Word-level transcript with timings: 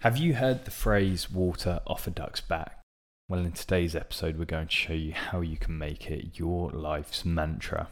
Have 0.00 0.16
you 0.16 0.32
heard 0.32 0.64
the 0.64 0.70
phrase 0.70 1.30
water 1.30 1.80
off 1.86 2.06
a 2.06 2.10
duck's 2.10 2.40
back? 2.40 2.80
Well, 3.28 3.40
in 3.40 3.52
today's 3.52 3.94
episode, 3.94 4.38
we're 4.38 4.46
going 4.46 4.68
to 4.68 4.72
show 4.72 4.94
you 4.94 5.12
how 5.12 5.42
you 5.42 5.58
can 5.58 5.76
make 5.76 6.10
it 6.10 6.38
your 6.38 6.70
life's 6.70 7.26
mantra. 7.26 7.88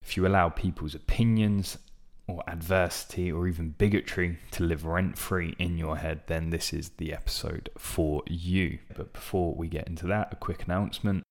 If 0.00 0.16
you 0.16 0.24
allow 0.24 0.50
people's 0.50 0.94
opinions 0.94 1.76
or 2.28 2.44
adversity 2.46 3.32
or 3.32 3.48
even 3.48 3.70
bigotry 3.70 4.38
to 4.52 4.62
live 4.62 4.84
rent 4.84 5.18
free 5.18 5.56
in 5.58 5.76
your 5.76 5.96
head, 5.96 6.20
then 6.28 6.50
this 6.50 6.72
is 6.72 6.90
the 6.90 7.12
episode 7.12 7.70
for 7.76 8.22
you. 8.28 8.78
But 8.96 9.12
before 9.12 9.52
we 9.56 9.66
get 9.66 9.88
into 9.88 10.06
that, 10.06 10.32
a 10.32 10.36
quick 10.36 10.62
announcement. 10.62 11.24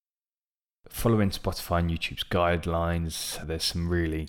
Following 0.89 1.30
Spotify 1.30 1.80
and 1.80 1.89
YouTube's 1.89 2.25
guidelines, 2.25 3.48
there's 3.48 3.64
some 3.64 3.88
really 3.88 4.28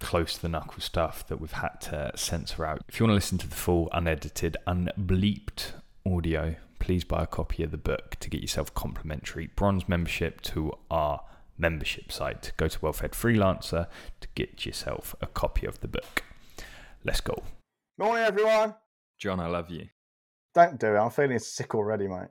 close 0.00 0.34
to 0.34 0.42
the 0.42 0.48
knuckle 0.48 0.80
stuff 0.80 1.26
that 1.26 1.40
we've 1.40 1.52
had 1.52 1.80
to 1.82 2.12
censor 2.14 2.64
out. 2.64 2.82
If 2.88 2.98
you 2.98 3.04
want 3.04 3.12
to 3.12 3.16
listen 3.16 3.38
to 3.38 3.48
the 3.48 3.56
full, 3.56 3.88
unedited, 3.92 4.56
unbleeped 4.66 5.72
audio, 6.06 6.56
please 6.78 7.04
buy 7.04 7.24
a 7.24 7.26
copy 7.26 7.62
of 7.62 7.70
the 7.70 7.76
book 7.76 8.16
to 8.20 8.30
get 8.30 8.40
yourself 8.40 8.72
complimentary 8.74 9.48
bronze 9.56 9.88
membership 9.88 10.40
to 10.42 10.72
our 10.90 11.22
membership 11.56 12.12
site. 12.12 12.52
Go 12.56 12.68
to 12.68 12.78
Well-Fed 12.80 13.12
Freelancer 13.12 13.88
to 14.20 14.28
get 14.34 14.64
yourself 14.64 15.14
a 15.20 15.26
copy 15.26 15.66
of 15.66 15.80
the 15.80 15.88
book. 15.88 16.22
Let's 17.04 17.20
go. 17.20 17.42
Morning, 17.98 18.24
everyone. 18.24 18.74
John, 19.18 19.40
I 19.40 19.48
love 19.48 19.70
you. 19.70 19.88
Don't 20.54 20.78
do 20.78 20.94
it. 20.94 20.98
I'm 20.98 21.10
feeling 21.10 21.38
sick 21.40 21.74
already, 21.74 22.06
mate. 22.06 22.28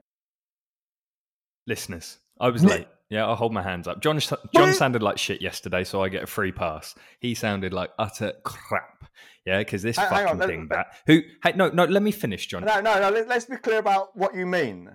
Listeners, 1.66 2.18
I 2.40 2.48
was 2.48 2.64
late. 2.64 2.88
Yeah, 3.10 3.26
I'll 3.26 3.36
hold 3.36 3.52
my 3.54 3.62
hands 3.62 3.88
up. 3.88 4.02
John 4.02 4.20
John 4.54 4.74
sounded 4.74 5.02
like 5.02 5.16
shit 5.18 5.40
yesterday, 5.40 5.82
so 5.84 6.02
I 6.02 6.08
get 6.10 6.22
a 6.24 6.26
free 6.26 6.52
pass. 6.52 6.94
He 7.20 7.34
sounded 7.34 7.72
like 7.72 7.90
utter 7.98 8.34
crap. 8.44 9.08
Yeah, 9.46 9.58
because 9.58 9.82
this 9.82 9.96
Hang- 9.96 10.08
hang 10.10 10.26
fucking 10.26 10.42
on, 10.42 10.48
thing 10.48 10.66
bat. 10.68 10.88
Who? 11.06 11.22
Hey, 11.42 11.52
no, 11.56 11.68
no. 11.70 11.84
Let 11.84 12.02
me 12.02 12.10
finish, 12.10 12.46
John. 12.46 12.64
No, 12.64 12.80
no, 12.80 13.00
no. 13.00 13.08
let- 13.10 13.28
Let's 13.28 13.46
be 13.46 13.56
clear 13.56 13.78
about 13.78 14.14
what 14.14 14.34
you 14.34 14.44
mean. 14.44 14.90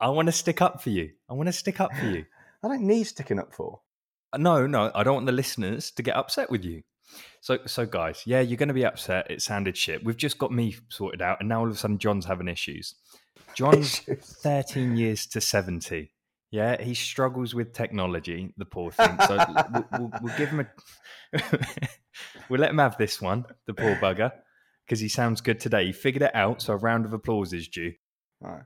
I 0.00 0.08
want 0.10 0.26
to 0.26 0.32
stick 0.32 0.62
up 0.62 0.80
for 0.80 0.90
you. 0.90 1.10
I 1.28 1.32
want 1.34 1.48
to 1.48 1.52
stick 1.52 1.80
up 1.80 1.92
for 1.96 2.06
you. 2.06 2.24
I 2.62 2.68
don't 2.68 2.82
need 2.86 3.04
sticking 3.04 3.40
up 3.40 3.52
for. 3.52 3.80
Uh, 4.32 4.38
no, 4.38 4.66
no, 4.68 4.92
I 4.94 5.02
don't 5.02 5.14
want 5.14 5.26
the 5.26 5.32
listeners 5.32 5.90
to 5.92 6.02
get 6.02 6.14
upset 6.16 6.50
with 6.50 6.64
you. 6.64 6.82
So, 7.40 7.58
so 7.66 7.86
guys, 7.86 8.22
yeah, 8.24 8.40
you're 8.40 8.56
going 8.56 8.68
to 8.68 8.74
be 8.74 8.84
upset. 8.84 9.28
It 9.30 9.42
sounded 9.42 9.76
shit. 9.76 10.04
We've 10.04 10.16
just 10.16 10.38
got 10.38 10.52
me 10.52 10.76
sorted 10.90 11.22
out, 11.22 11.38
and 11.40 11.48
now 11.48 11.60
all 11.60 11.66
of 11.66 11.72
a 11.72 11.76
sudden, 11.76 11.98
John's 11.98 12.26
having 12.26 12.46
issues. 12.48 12.94
John's 13.54 13.98
13 14.42 14.96
years 14.96 15.26
to 15.26 15.40
70. 15.40 16.10
Yeah, 16.50 16.80
he 16.80 16.94
struggles 16.94 17.54
with 17.54 17.72
technology, 17.72 18.54
the 18.56 18.64
poor 18.64 18.90
thing. 18.90 19.16
So 19.26 19.36
we'll, 19.72 19.84
we'll, 19.92 20.12
we'll 20.22 20.38
give 20.38 20.48
him 20.48 20.60
a. 20.60 21.40
we'll 22.48 22.60
let 22.60 22.70
him 22.70 22.78
have 22.78 22.96
this 22.96 23.20
one, 23.20 23.44
the 23.66 23.74
poor 23.74 23.96
bugger, 23.96 24.32
because 24.86 25.00
he 25.00 25.08
sounds 25.08 25.40
good 25.42 25.60
today. 25.60 25.86
He 25.86 25.92
figured 25.92 26.22
it 26.22 26.34
out, 26.34 26.62
so 26.62 26.72
a 26.72 26.76
round 26.76 27.04
of 27.04 27.12
applause 27.12 27.52
is 27.52 27.68
due. 27.68 27.92
Right. 28.40 28.62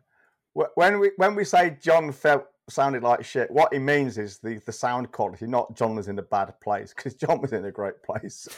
When 0.53 1.01
we 1.01 1.11
when 1.17 1.35
we 1.35 1.45
say 1.45 1.79
John 1.81 2.13
felt 2.13 2.45
sounded 2.69 3.03
like 3.03 3.25
shit, 3.25 3.51
what 3.51 3.73
he 3.73 3.79
means 3.79 4.19
is 4.19 4.39
the, 4.39 4.61
the 4.65 4.73
sound 4.73 5.11
quality, 5.13 5.47
not 5.47 5.77
John 5.77 5.97
was 5.97 6.09
in 6.09 6.19
a 6.19 6.23
bad 6.23 6.61
place, 6.61 6.93
because 6.95 7.15
John 7.23 7.41
was 7.41 7.53
in 7.53 7.65
a 7.65 7.73
great 7.73 8.03
place. 8.03 8.49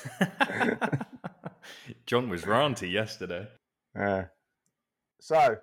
John 2.06 2.28
was 2.28 2.42
ranty 2.42 2.90
yesterday. 2.90 3.48
Yeah. 3.96 4.26
So, 5.20 5.56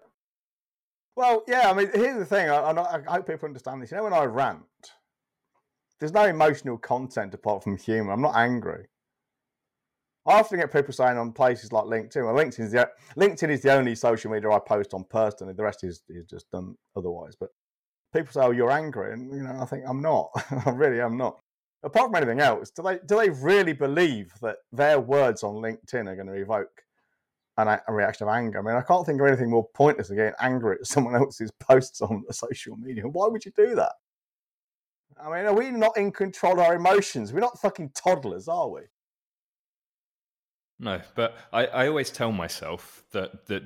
well, 1.22 1.44
yeah. 1.47 1.69
I 1.69 1.73
mean, 1.73 1.89
here's 1.94 2.17
the 2.17 2.25
thing. 2.25 2.50
I, 2.50 2.72
I, 2.72 3.02
hope 3.08 3.27
people 3.27 3.45
understand 3.45 3.81
this. 3.81 3.91
You 3.91 3.97
know, 3.97 4.03
when 4.05 4.14
I 4.14 4.23
rant, 4.23 4.64
there's 6.00 6.13
no 6.13 6.25
emotional 6.25 6.80
content 6.80 7.36
apart 7.36 7.63
from 7.63 7.78
humour. 7.78 8.11
I'm 8.11 8.22
not 8.22 8.36
angry. 8.36 8.88
I 10.28 10.39
often 10.39 10.59
get 10.59 10.73
people 10.73 10.94
saying 10.94 11.17
on 11.17 11.31
places 11.31 11.72
like 11.72 11.86
LinkedIn. 11.86 12.25
Well, 12.25 12.33
LinkedIn 12.33 12.61
is 12.61 12.72
the 12.72 12.89
LinkedIn 13.16 13.50
is 13.50 13.61
the 13.61 13.73
only 13.73 13.94
social 13.94 14.31
media 14.31 14.50
I 14.50 14.59
post 14.59 14.95
on 14.95 15.05
personally. 15.09 15.53
The 15.53 15.63
rest 15.63 15.83
is, 15.83 16.02
is 16.09 16.25
just 16.25 16.50
done 16.52 16.75
otherwise. 16.95 17.35
But 17.39 17.50
people 18.13 18.33
say, 18.33 18.41
"Oh, 18.41 18.52
you're 18.52 18.72
angry," 18.72 19.13
and 19.13 19.31
you 19.31 19.44
know, 19.44 19.59
I 19.61 19.66
think 19.66 19.83
I'm 19.88 20.02
not. 20.02 20.30
I 20.66 20.72
really 20.72 21.02
am 21.02 21.17
not. 21.17 21.39
Apart 21.83 22.08
from 22.08 22.16
anything 22.16 22.39
else, 22.39 22.72
do 22.72 22.81
they 22.81 22.97
do 23.06 23.17
they 23.17 23.29
really 23.29 23.73
believe 23.73 24.34
that 24.41 24.57
their 24.72 25.00
words 25.00 25.44
on 25.44 25.56
LinkedIn 25.56 26.07
are 26.07 26.16
going 26.16 26.28
to 26.28 26.34
evoke 26.34 26.81
a 27.67 27.81
a 27.88 27.94
reaction 27.94 28.27
of 28.27 28.33
anger? 28.33 28.59
I 28.59 28.61
mean, 28.61 28.75
I 28.75 28.81
can't 28.81 29.05
think 29.05 29.22
of 29.22 29.27
anything 29.27 29.49
more 29.49 29.67
pointless 29.73 30.07
than 30.07 30.17
getting 30.17 30.33
angry 30.39 30.77
at 30.79 30.88
someone 30.94 31.16
else's 31.16 31.51
posts 31.51 32.01
on 32.01 32.23
social 32.31 32.75
media. 32.77 33.07
Why 33.07 33.27
would 33.27 33.45
you 33.45 33.51
do 33.55 33.75
that? 33.75 33.94
I 35.22 35.25
mean, 35.25 35.45
are 35.45 35.53
we 35.53 35.69
not 35.69 35.97
in 35.97 36.11
control 36.11 36.53
of 36.53 36.59
our 36.59 36.75
emotions? 36.75 37.31
We're 37.31 37.41
not 37.41 37.59
fucking 37.59 37.91
toddlers, 37.94 38.47
are 38.47 38.69
we? 38.69 38.81
No, 40.79 40.99
but 41.16 41.38
I, 41.53 41.67
I 41.67 41.88
always 41.88 42.09
tell 42.09 42.31
myself 42.31 43.03
that 43.11 43.45
that 43.47 43.63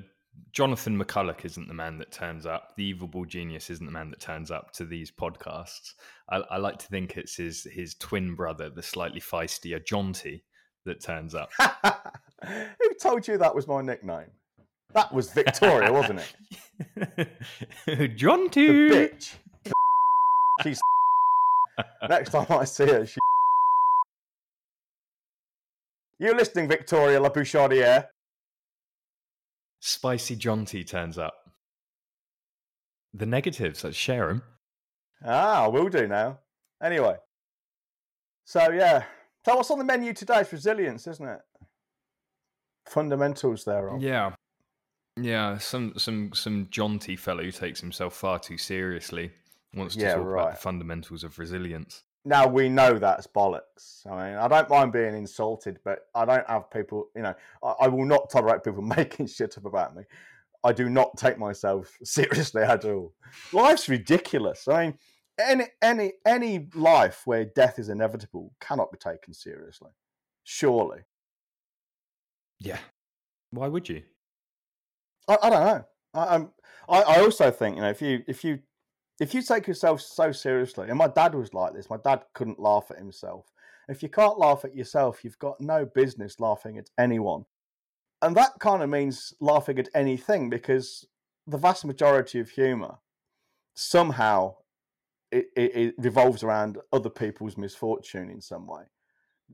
Jonathan 0.52 1.02
McCulloch 1.02 1.46
isn't 1.46 1.68
the 1.68 1.74
man 1.74 1.98
that 2.00 2.12
turns 2.12 2.46
up. 2.46 2.76
The 2.76 2.84
evil 2.84 3.26
genius 3.26 3.70
isn't 3.70 3.86
the 3.86 3.92
man 3.92 4.10
that 4.10 4.20
turns 4.20 4.52
up 4.52 4.72
to 4.74 4.86
these 4.86 5.12
podcasts. 5.12 5.94
I, 6.30 6.38
I 6.38 6.58
like 6.58 6.78
to 6.80 6.88
think 6.88 7.16
it's 7.16 7.36
his 7.36 7.68
his 7.72 7.96
twin 7.96 8.36
brother, 8.36 8.70
the 8.70 8.84
slightly 8.84 9.22
feistier 9.22 9.80
Jonty, 9.80 10.42
that 10.86 11.02
turns 11.02 11.36
up. 11.36 11.52
Told 13.02 13.28
you 13.28 13.38
that 13.38 13.54
was 13.54 13.68
my 13.68 13.82
nickname? 13.82 14.32
That 14.94 15.14
was 15.14 15.32
Victoria, 15.32 15.92
wasn't 15.92 16.22
it? 16.22 16.36
The 17.86 18.10
Jonty. 18.10 18.90
bitch. 18.90 19.34
She's. 20.64 20.80
Next 22.10 22.32
time 22.32 22.48
I 22.50 22.64
see 22.66 22.86
her, 22.86 23.06
she. 23.06 23.18
You 26.20 26.34
listening, 26.34 26.68
Victoria 26.70 27.20
La 27.20 27.30
Bouchardière? 27.30 28.08
Spicy 29.82 30.36
Jonty 30.38 30.86
turns 30.88 31.18
up. 31.18 31.34
The 33.14 33.26
negatives, 33.26 33.84
let's 33.84 33.98
share 33.98 34.28
them. 34.28 34.44
Ah, 35.24 35.68
we'll 35.70 35.90
do 35.90 36.08
now. 36.08 36.40
Anyway. 36.82 37.16
So, 38.46 38.72
yeah. 38.72 39.04
So, 39.46 39.56
what's 39.56 39.72
on 39.72 39.78
the 39.80 39.84
menu 39.86 40.14
today? 40.14 40.40
It's 40.40 40.52
resilience, 40.54 41.06
isn't 41.08 41.28
it? 41.28 41.40
Fundamentals 42.86 43.66
there. 43.66 43.92
Yeah. 44.00 44.34
Yeah, 45.18 45.58
some 45.60 45.94
some 45.98 46.34
some 46.34 46.68
jaunty 46.70 47.16
fellow 47.16 47.44
who 47.44 47.52
takes 47.52 47.80
himself 47.80 48.16
far 48.16 48.38
too 48.38 48.58
seriously 48.58 49.32
wants 49.74 49.96
to 49.96 50.02
Yeah, 50.02 50.16
talk 50.16 50.28
about 50.28 50.52
the 50.52 50.58
fundamentals 50.58 51.24
of 51.24 51.40
resilience. 51.40 52.04
Now 52.26 52.48
we 52.48 52.70
know 52.70 52.98
that's 52.98 53.28
bollocks. 53.28 54.06
I 54.06 54.10
mean, 54.10 54.38
I 54.38 54.48
don't 54.48 54.70
mind 54.70 54.92
being 54.92 55.16
insulted, 55.16 55.80
but 55.86 56.08
I 56.14 56.26
don't 56.26 56.48
have 56.50 56.70
people. 56.70 57.10
You 57.16 57.22
know, 57.22 57.34
I, 57.64 57.76
I 57.82 57.88
will 57.88 58.06
not 58.06 58.30
tolerate 58.30 58.64
people 58.64 58.82
making 58.98 59.28
shit 59.28 59.58
up 59.58 59.66
about 59.66 59.96
me. 59.96 60.04
I 60.64 60.74
do 60.74 60.90
not 60.90 61.16
take 61.16 61.38
myself 61.38 61.96
seriously 62.04 62.64
at 62.64 62.84
all. 62.84 63.14
Life's 63.54 63.88
ridiculous. 63.88 64.68
I 64.68 64.88
mean, 64.88 64.98
any 65.40 65.66
any 65.82 66.14
any 66.26 66.68
life 66.74 67.22
where 67.26 67.46
death 67.46 67.80
is 67.80 67.90
inevitable 67.90 68.54
cannot 68.60 68.92
be 68.92 68.98
taken 68.98 69.34
seriously. 69.34 69.92
Surely, 70.44 71.02
Yeah. 72.60 72.80
Why 73.52 73.68
would 73.68 73.90
you? 73.90 74.04
I, 75.28 75.38
I 75.42 75.50
don't 75.50 75.66
know. 75.66 75.86
I, 76.14 76.46
I 76.88 77.02
I 77.02 77.20
also 77.22 77.52
think 77.52 77.76
you 77.76 77.82
know 77.82 77.90
if 77.90 78.02
you 78.02 78.24
if 78.28 78.44
you 78.44 78.60
if 79.20 79.34
you 79.34 79.42
take 79.42 79.68
yourself 79.68 80.02
so 80.02 80.32
seriously, 80.32 80.90
and 80.90 80.98
my 80.98 81.08
dad 81.08 81.36
was 81.36 81.54
like 81.54 81.74
this. 81.74 81.90
My 81.90 81.98
dad 82.04 82.24
couldn't 82.34 82.60
laugh 82.60 82.92
at 82.92 82.98
himself. 82.98 83.46
If 83.88 84.04
you 84.04 84.10
can't 84.10 84.40
laugh 84.40 84.66
at 84.66 84.76
yourself, 84.76 85.24
you've 85.24 85.40
got 85.40 85.62
no 85.62 85.86
business 85.86 86.40
laughing 86.40 86.78
at 86.78 86.90
anyone. 87.00 87.46
And 88.22 88.36
that 88.36 88.54
kind 88.60 88.82
of 88.82 88.90
means 88.90 89.34
laughing 89.40 89.78
at 89.78 89.90
anything 89.94 90.50
because 90.50 91.06
the 91.48 91.58
vast 91.58 91.86
majority 91.86 92.40
of 92.40 92.50
humor 92.50 92.96
somehow 93.76 94.56
it, 95.32 95.48
it, 95.56 95.76
it 95.76 95.96
revolves 95.98 96.44
around 96.44 96.78
other 96.92 97.10
people's 97.10 97.58
misfortune 97.58 98.30
in 98.30 98.42
some 98.42 98.66
way 98.66 98.84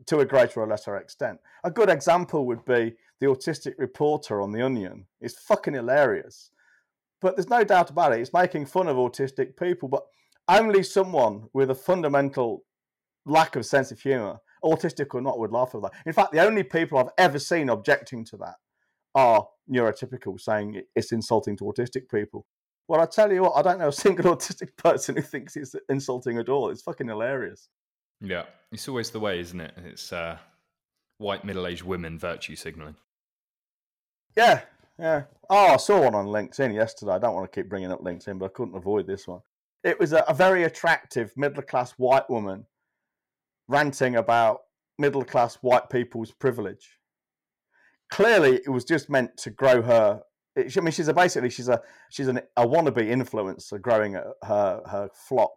to 0.08 0.20
a 0.20 0.26
greater 0.26 0.62
or 0.62 0.68
lesser 0.68 0.96
extent. 0.98 1.40
A 1.64 1.72
good 1.72 1.90
example 1.90 2.46
would 2.48 2.66
be 2.66 2.96
the 3.20 3.28
autistic 3.28 3.74
reporter 3.78 4.42
on 4.42 4.52
The 4.52 4.62
Onion. 4.62 5.06
It's 5.20 5.40
fucking 5.40 5.74
hilarious. 5.74 6.52
But 7.22 7.36
there's 7.36 7.50
no 7.50 7.64
doubt 7.64 7.92
about 7.92 8.14
it, 8.14 8.20
it's 8.20 8.34
making 8.34 8.66
fun 8.66 8.88
of 8.88 8.98
autistic 8.98 9.56
people, 9.58 9.88
but 9.88 10.04
only 10.48 10.84
someone 10.84 11.48
with 11.54 11.70
a 11.70 11.76
fundamental 11.76 12.64
lack 13.26 13.56
of 13.56 13.66
sense 13.66 13.92
of 13.92 14.00
humour, 14.00 14.40
autistic 14.64 15.14
or 15.14 15.22
not, 15.22 15.40
would 15.40 15.52
laugh 15.52 15.76
at 15.76 15.82
that. 15.84 15.94
In 16.06 16.14
fact, 16.14 16.32
the 16.32 16.44
only 16.44 16.64
people 16.64 16.98
I've 16.98 17.14
ever 17.18 17.38
seen 17.38 17.70
objecting 17.70 18.26
to 18.26 18.38
that 18.38 18.56
are 19.14 19.48
neurotypical, 19.70 20.40
saying 20.40 20.82
it's 20.96 21.12
insulting 21.12 21.56
to 21.58 21.66
autistic 21.66 22.10
people. 22.10 22.48
Well, 22.88 23.02
I 23.02 23.06
tell 23.06 23.32
you 23.32 23.44
what, 23.44 23.54
I 23.56 23.62
don't 23.62 23.80
know 23.80 23.90
a 23.90 23.94
single 23.94 24.36
autistic 24.36 24.76
person 24.78 25.16
who 25.16 25.22
thinks 25.22 25.56
it's 25.56 25.76
insulting 25.90 26.38
at 26.38 26.50
all. 26.50 26.70
It's 26.70 26.82
fucking 26.82 27.08
hilarious. 27.08 27.70
Yeah. 28.22 28.46
It's 28.72 28.88
always 28.88 29.10
the 29.10 29.20
way, 29.20 29.40
isn't 29.40 29.60
it? 29.60 29.74
It's 29.86 30.14
uh, 30.14 30.38
white 31.18 31.44
middle 31.44 31.68
aged 31.68 31.84
women 31.84 32.18
virtue 32.18 32.56
signaling. 32.56 32.96
Yeah, 34.38 34.62
yeah. 34.98 35.24
Oh, 35.50 35.74
I 35.74 35.78
saw 35.78 36.04
one 36.04 36.16
on 36.16 36.28
LinkedIn 36.28 36.74
yesterday. 36.74 37.12
I 37.12 37.20
don't 37.20 37.34
want 37.36 37.52
to 37.52 37.60
keep 37.60 37.70
bringing 37.70 37.92
up 37.92 38.02
LinkedIn, 38.02 38.40
but 38.40 38.46
I 38.46 38.50
couldn't 38.50 38.78
avoid 38.78 39.08
this 39.08 39.28
one. 39.28 39.42
It 39.84 40.00
was 40.00 40.14
a, 40.14 40.24
a 40.28 40.34
very 40.34 40.64
attractive 40.64 41.34
middle 41.36 41.64
class 41.64 41.92
white 41.98 42.30
woman 42.30 42.66
ranting 43.68 44.16
about 44.16 44.62
middle 44.98 45.26
class 45.26 45.56
white 45.56 45.90
people's 45.90 46.32
privilege. 46.32 46.98
Clearly, 48.10 48.62
it 48.66 48.70
was 48.70 48.86
just 48.86 49.10
meant 49.10 49.36
to 49.38 49.50
grow 49.50 49.82
her 49.82 50.22
It, 50.56 50.78
I 50.78 50.82
mean, 50.82 50.92
she's 50.92 51.08
a 51.08 51.14
basically 51.14 51.50
she's 51.50 51.70
a 51.70 51.82
she's 52.10 52.28
an, 52.28 52.42
a 52.58 52.68
wannabe 52.68 53.10
influencer 53.10 53.82
growing 53.82 54.14
her 54.14 54.34
her 54.44 55.10
flock, 55.14 55.52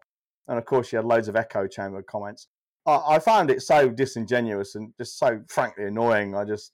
and 0.49 0.59
of 0.59 0.65
course 0.65 0.89
she 0.89 0.97
had 0.97 1.05
loads 1.05 1.29
of 1.29 1.37
echo 1.37 1.67
chamber 1.67 2.03
comments. 2.03 2.49
I, 2.87 3.03
I 3.09 3.19
found 3.19 3.51
it 3.51 3.63
so 3.63 3.89
disingenuous 3.89 4.75
and 4.75 4.93
just 4.99 5.19
so 5.19 5.41
frankly 5.49 5.85
annoying. 5.85 6.35
I 6.35 6.45
just 6.45 6.73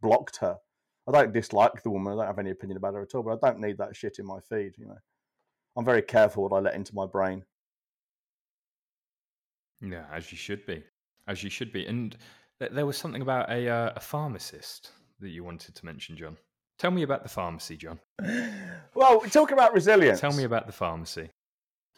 blocked 0.00 0.36
her. 0.38 0.56
I 1.08 1.12
don't 1.12 1.32
dislike 1.32 1.82
the 1.82 1.90
woman. 1.90 2.12
I 2.12 2.16
don't 2.16 2.26
have 2.26 2.38
any 2.38 2.50
opinion 2.50 2.76
about 2.76 2.94
her 2.94 3.02
at 3.02 3.14
all, 3.14 3.22
but 3.22 3.38
I 3.42 3.48
don't 3.48 3.60
need 3.60 3.78
that 3.78 3.96
shit 3.96 4.18
in 4.18 4.26
my 4.26 4.40
feed. 4.40 4.72
You 4.76 4.86
know, 4.86 4.98
I'm 5.76 5.84
very 5.84 6.02
careful 6.02 6.42
what 6.42 6.52
I 6.56 6.60
let 6.60 6.74
into 6.74 6.94
my 6.94 7.06
brain. 7.06 7.44
Yeah, 9.80 10.04
as 10.12 10.30
you 10.32 10.38
should 10.38 10.66
be, 10.66 10.82
as 11.26 11.42
you 11.42 11.50
should 11.50 11.72
be. 11.72 11.86
And 11.86 12.16
th- 12.58 12.72
there 12.72 12.84
was 12.84 12.96
something 12.96 13.22
about 13.22 13.48
a 13.48 13.68
uh, 13.68 13.92
a 13.96 14.00
pharmacist 14.00 14.90
that 15.20 15.30
you 15.30 15.44
wanted 15.44 15.74
to 15.76 15.86
mention, 15.86 16.16
John. 16.16 16.36
Tell 16.78 16.90
me 16.90 17.02
about 17.02 17.22
the 17.22 17.28
pharmacy, 17.28 17.76
John. 17.76 17.98
Well, 18.94 19.20
talk 19.20 19.50
about 19.50 19.72
resilience. 19.72 20.20
Tell 20.20 20.32
me 20.32 20.44
about 20.44 20.66
the 20.66 20.72
pharmacy. 20.72 21.30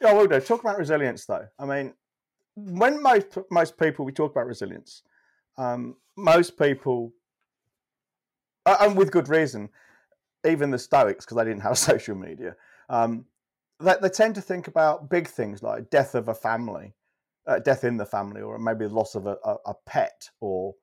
Yeah, 0.01 0.15
we'll 0.15 0.27
do. 0.27 0.41
Talk 0.41 0.61
about 0.61 0.79
resilience, 0.79 1.27
though. 1.27 1.47
I 1.59 1.67
mean, 1.67 1.95
when 2.67 3.03
most 3.03 3.39
most 3.51 3.79
people 3.79 4.05
we 4.05 4.13
talk 4.13 4.33
about 4.33 4.47
resilience, 4.47 5.03
um, 5.57 5.97
most 6.17 6.59
people, 6.59 7.13
and 8.67 8.97
with 8.97 9.11
good 9.11 9.29
reason, 9.29 9.69
even 10.47 10.71
the 10.71 10.79
Stoics, 10.79 11.25
because 11.25 11.37
they 11.37 11.45
didn't 11.45 11.63
have 11.63 11.79
social 11.93 12.17
media, 12.17 12.57
um, 12.89 13.25
they, 13.79 13.95
they 14.01 14.09
tend 14.09 14.35
to 14.35 14.41
think 14.41 14.69
about 14.69 15.11
big 15.11 15.29
things 15.29 15.63
like 15.63 15.91
death 15.91 16.15
of 16.15 16.29
a 16.29 16.35
family, 16.35 16.95
uh, 17.47 17.59
death 17.59 17.85
in 17.85 17.97
the 17.97 18.07
family, 18.07 18.41
or 18.41 18.59
maybe 18.59 18.87
loss 18.87 19.15
of 19.15 19.27
a, 19.27 19.37
a, 19.45 19.57
a 19.67 19.75
pet, 19.87 20.29
or 20.41 20.75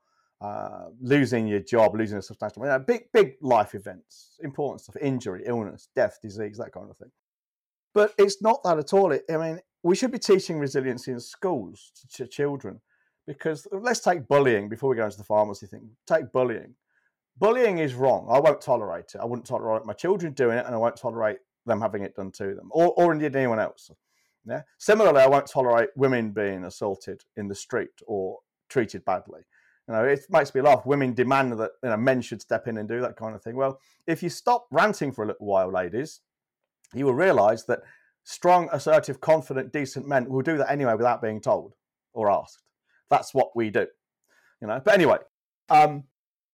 uh, 0.42 0.86
losing 1.02 1.48
your 1.48 1.60
job, 1.60 1.96
losing 1.96 2.18
a 2.18 2.22
substantial, 2.22 2.64
you 2.64 2.70
know, 2.70 2.80
big 2.80 3.12
big 3.12 3.36
life 3.42 3.76
events, 3.76 4.38
important 4.44 4.82
stuff, 4.82 4.96
injury, 5.02 5.44
illness, 5.46 5.90
death, 5.96 6.20
disease, 6.22 6.58
that 6.58 6.72
kind 6.72 6.90
of 6.90 6.98
thing. 6.98 7.12
But 7.94 8.14
it's 8.20 8.42
not 8.42 8.64
that 8.64 8.78
at 8.78 8.94
all. 8.94 9.12
It, 9.12 9.24
I 9.32 9.38
mean, 9.38 9.60
we 9.88 9.96
should 9.96 10.12
be 10.12 10.20
teaching 10.20 10.60
resiliency 10.60 11.12
in 11.12 11.20
schools 11.20 11.94
to 12.14 12.28
children 12.28 12.82
because 13.26 13.66
uh, 13.72 13.78
let's 13.78 14.02
take 14.02 14.28
bullying 14.28 14.68
before 14.68 14.90
we 14.90 14.98
go 14.98 15.06
into 15.06 15.18
the 15.18 15.24
pharmacy 15.24 15.66
thing. 15.66 15.90
Take 16.06 16.30
bullying. 16.34 16.76
Bullying 17.38 17.78
is 17.78 17.94
wrong. 17.94 18.28
I 18.30 18.38
won't 18.40 18.60
tolerate 18.60 19.16
it. 19.16 19.22
I 19.22 19.26
wouldn't 19.26 19.48
tolerate 19.48 19.86
my 19.86 19.94
children 19.94 20.34
doing 20.34 20.58
it, 20.58 20.66
and 20.66 20.76
I 20.76 20.78
won't 20.78 20.98
tolerate 20.98 21.38
them 21.66 21.80
having 21.80 22.04
it 22.04 22.16
done 22.16 22.32
to 22.32 22.54
them, 22.54 22.70
or, 22.72 22.94
or 22.98 23.14
indeed 23.14 23.36
anyone 23.36 23.60
else. 23.60 23.90
Yeah. 24.46 24.64
Similarly, 24.78 25.22
I 25.22 25.28
won't 25.28 25.48
tolerate 25.48 25.90
women 25.96 26.32
being 26.32 26.66
assaulted 26.66 27.24
in 27.38 27.48
the 27.48 27.56
street 27.56 28.02
or 28.08 28.40
treated 28.68 29.06
badly. 29.06 29.42
You 29.88 29.94
know, 29.94 30.04
it 30.04 30.26
makes 30.30 30.54
me 30.54 30.60
laugh. 30.60 30.86
Women 30.86 31.14
demand 31.14 31.54
that 31.60 31.72
you 31.82 31.90
know 31.90 31.98
men 31.98 32.22
should 32.22 32.42
step 32.42 32.68
in 32.68 32.78
and 32.78 32.90
do 32.90 33.00
that 33.00 33.16
kind 33.16 33.36
of 33.36 33.42
thing. 33.42 33.56
Well, 33.56 33.80
if 34.06 34.22
you 34.22 34.30
stop 34.30 34.68
ranting 34.70 35.14
for 35.14 35.24
a 35.24 35.28
little 35.28 35.48
while, 35.48 35.72
ladies, 35.72 36.20
you 36.94 37.06
will 37.06 37.14
realise 37.14 37.64
that 37.64 37.80
strong, 38.28 38.68
assertive, 38.74 39.22
confident, 39.22 39.72
decent 39.72 40.06
men 40.06 40.28
will 40.28 40.42
do 40.42 40.58
that 40.58 40.70
anyway 40.70 40.94
without 40.96 41.22
being 41.22 41.40
told 41.40 41.74
or 42.12 42.30
asked. 42.30 42.62
That's 43.10 43.34
what 43.34 43.56
we 43.56 43.70
do, 43.70 43.88
you 44.62 44.68
know. 44.68 44.82
But 44.84 44.96
anyway, 44.96 45.20
um, 45.70 46.04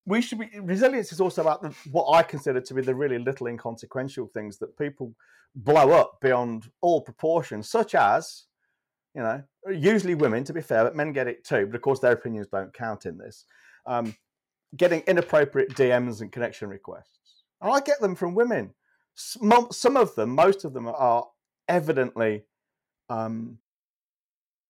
we 0.06 0.22
should 0.22 0.38
be 0.38 0.52
resilience 0.62 1.12
is 1.12 1.20
also 1.20 1.42
about 1.42 1.64
the, 1.64 1.74
what 1.90 2.16
I 2.16 2.22
consider 2.22 2.62
to 2.62 2.74
be 2.76 2.84
the 2.84 2.94
really 2.94 3.18
little 3.18 3.48
inconsequential 3.48 4.28
things 4.28 4.60
that 4.60 4.78
people 4.78 5.16
blow 5.56 5.90
up 5.90 6.20
beyond 6.22 6.70
all 6.82 7.02
proportion, 7.02 7.64
such 7.64 7.96
as, 7.96 8.44
you 9.16 9.24
know, 9.24 9.42
usually 9.68 10.14
women, 10.14 10.44
to 10.44 10.54
be 10.54 10.62
fair, 10.62 10.84
but 10.84 10.96
men 10.96 11.12
get 11.12 11.28
it 11.28 11.44
too. 11.44 11.66
But 11.66 11.76
of 11.76 11.82
course, 11.82 12.00
their 12.00 12.12
opinions 12.12 12.48
don't 12.52 12.72
count 12.72 13.08
in 13.08 13.18
this. 13.18 13.46
Um, 13.88 14.16
getting 14.78 15.02
inappropriate 15.08 15.74
DMs 15.74 16.22
and 16.22 16.32
connection 16.32 16.70
requests, 16.70 17.46
and 17.62 17.72
I 17.72 17.80
get 17.80 18.00
them 18.00 18.14
from 18.14 18.36
women. 18.36 18.76
Some, 19.16 19.68
some 19.72 19.98
of 19.98 20.14
them, 20.14 20.30
most 20.30 20.66
of 20.66 20.74
them, 20.74 20.88
are 20.88 21.28
evidently 21.68 22.44
um, 23.10 23.58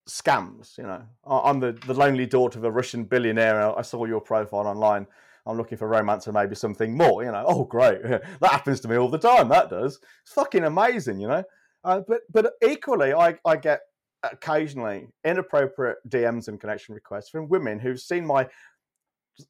scams. 0.07 0.77
You 0.77 0.83
know, 0.83 1.01
I'm 1.25 1.59
the, 1.59 1.73
the 1.85 1.93
lonely 1.93 2.25
daughter 2.25 2.59
of 2.59 2.65
a 2.65 2.71
Russian 2.71 3.03
billionaire. 3.03 3.77
I 3.77 3.81
saw 3.81 4.05
your 4.05 4.21
profile 4.21 4.67
online. 4.67 5.07
I'm 5.45 5.57
looking 5.57 5.77
for 5.77 5.87
romance 5.87 6.27
and 6.27 6.33
maybe 6.33 6.55
something 6.55 6.95
more. 6.95 7.23
You 7.23 7.31
know, 7.31 7.43
oh 7.47 7.63
great, 7.65 8.01
that 8.03 8.23
happens 8.41 8.79
to 8.81 8.87
me 8.87 8.95
all 8.95 9.09
the 9.09 9.17
time. 9.17 9.49
That 9.49 9.69
does. 9.69 9.99
It's 10.23 10.33
fucking 10.33 10.63
amazing. 10.63 11.19
You 11.19 11.27
know, 11.27 11.43
uh, 11.83 12.01
but 12.07 12.21
but 12.31 12.53
equally, 12.65 13.13
I 13.13 13.37
I 13.45 13.57
get 13.57 13.81
occasionally 14.23 15.07
inappropriate 15.25 15.97
DMs 16.07 16.47
and 16.47 16.59
connection 16.59 16.95
requests 16.95 17.29
from 17.29 17.49
women 17.49 17.77
who've 17.77 17.99
seen 17.99 18.25
my 18.25 18.47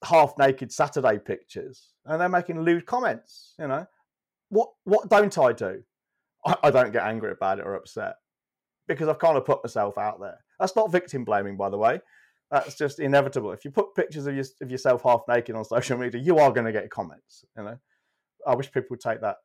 half 0.03 0.33
naked 0.39 0.71
Saturday 0.71 1.19
pictures 1.19 1.89
and 2.05 2.19
they're 2.19 2.29
making 2.29 2.61
lewd 2.61 2.85
comments. 2.85 3.53
You 3.59 3.67
know, 3.67 3.85
what 4.49 4.69
what 4.83 5.09
don't 5.09 5.37
I 5.37 5.53
do? 5.53 5.83
I, 6.45 6.71
don't 6.71 6.91
get 6.91 7.03
angry 7.03 7.31
about 7.31 7.59
it 7.59 7.65
or 7.65 7.75
upset 7.75 8.15
because 8.87 9.07
I've 9.07 9.19
kind 9.19 9.37
of 9.37 9.45
put 9.45 9.63
myself 9.63 9.97
out 9.97 10.19
there. 10.19 10.39
That's 10.59 10.75
not 10.75 10.91
victim 10.91 11.23
blaming, 11.23 11.57
by 11.57 11.69
the 11.69 11.77
way. 11.77 12.01
That's 12.51 12.75
just 12.75 12.99
inevitable. 12.99 13.51
If 13.51 13.65
you 13.65 13.71
put 13.71 13.95
pictures 13.95 14.27
of, 14.27 14.35
your, 14.35 14.45
of 14.61 14.69
yourself 14.69 15.03
half 15.03 15.21
naked 15.27 15.55
on 15.55 15.65
social 15.65 15.97
media, 15.97 16.21
you 16.21 16.37
are 16.37 16.51
going 16.51 16.65
to 16.65 16.71
get 16.71 16.89
comments. 16.89 17.45
You 17.57 17.63
know, 17.63 17.77
I 18.45 18.55
wish 18.55 18.71
people 18.71 18.87
would 18.91 18.99
take 18.99 19.21
that 19.21 19.37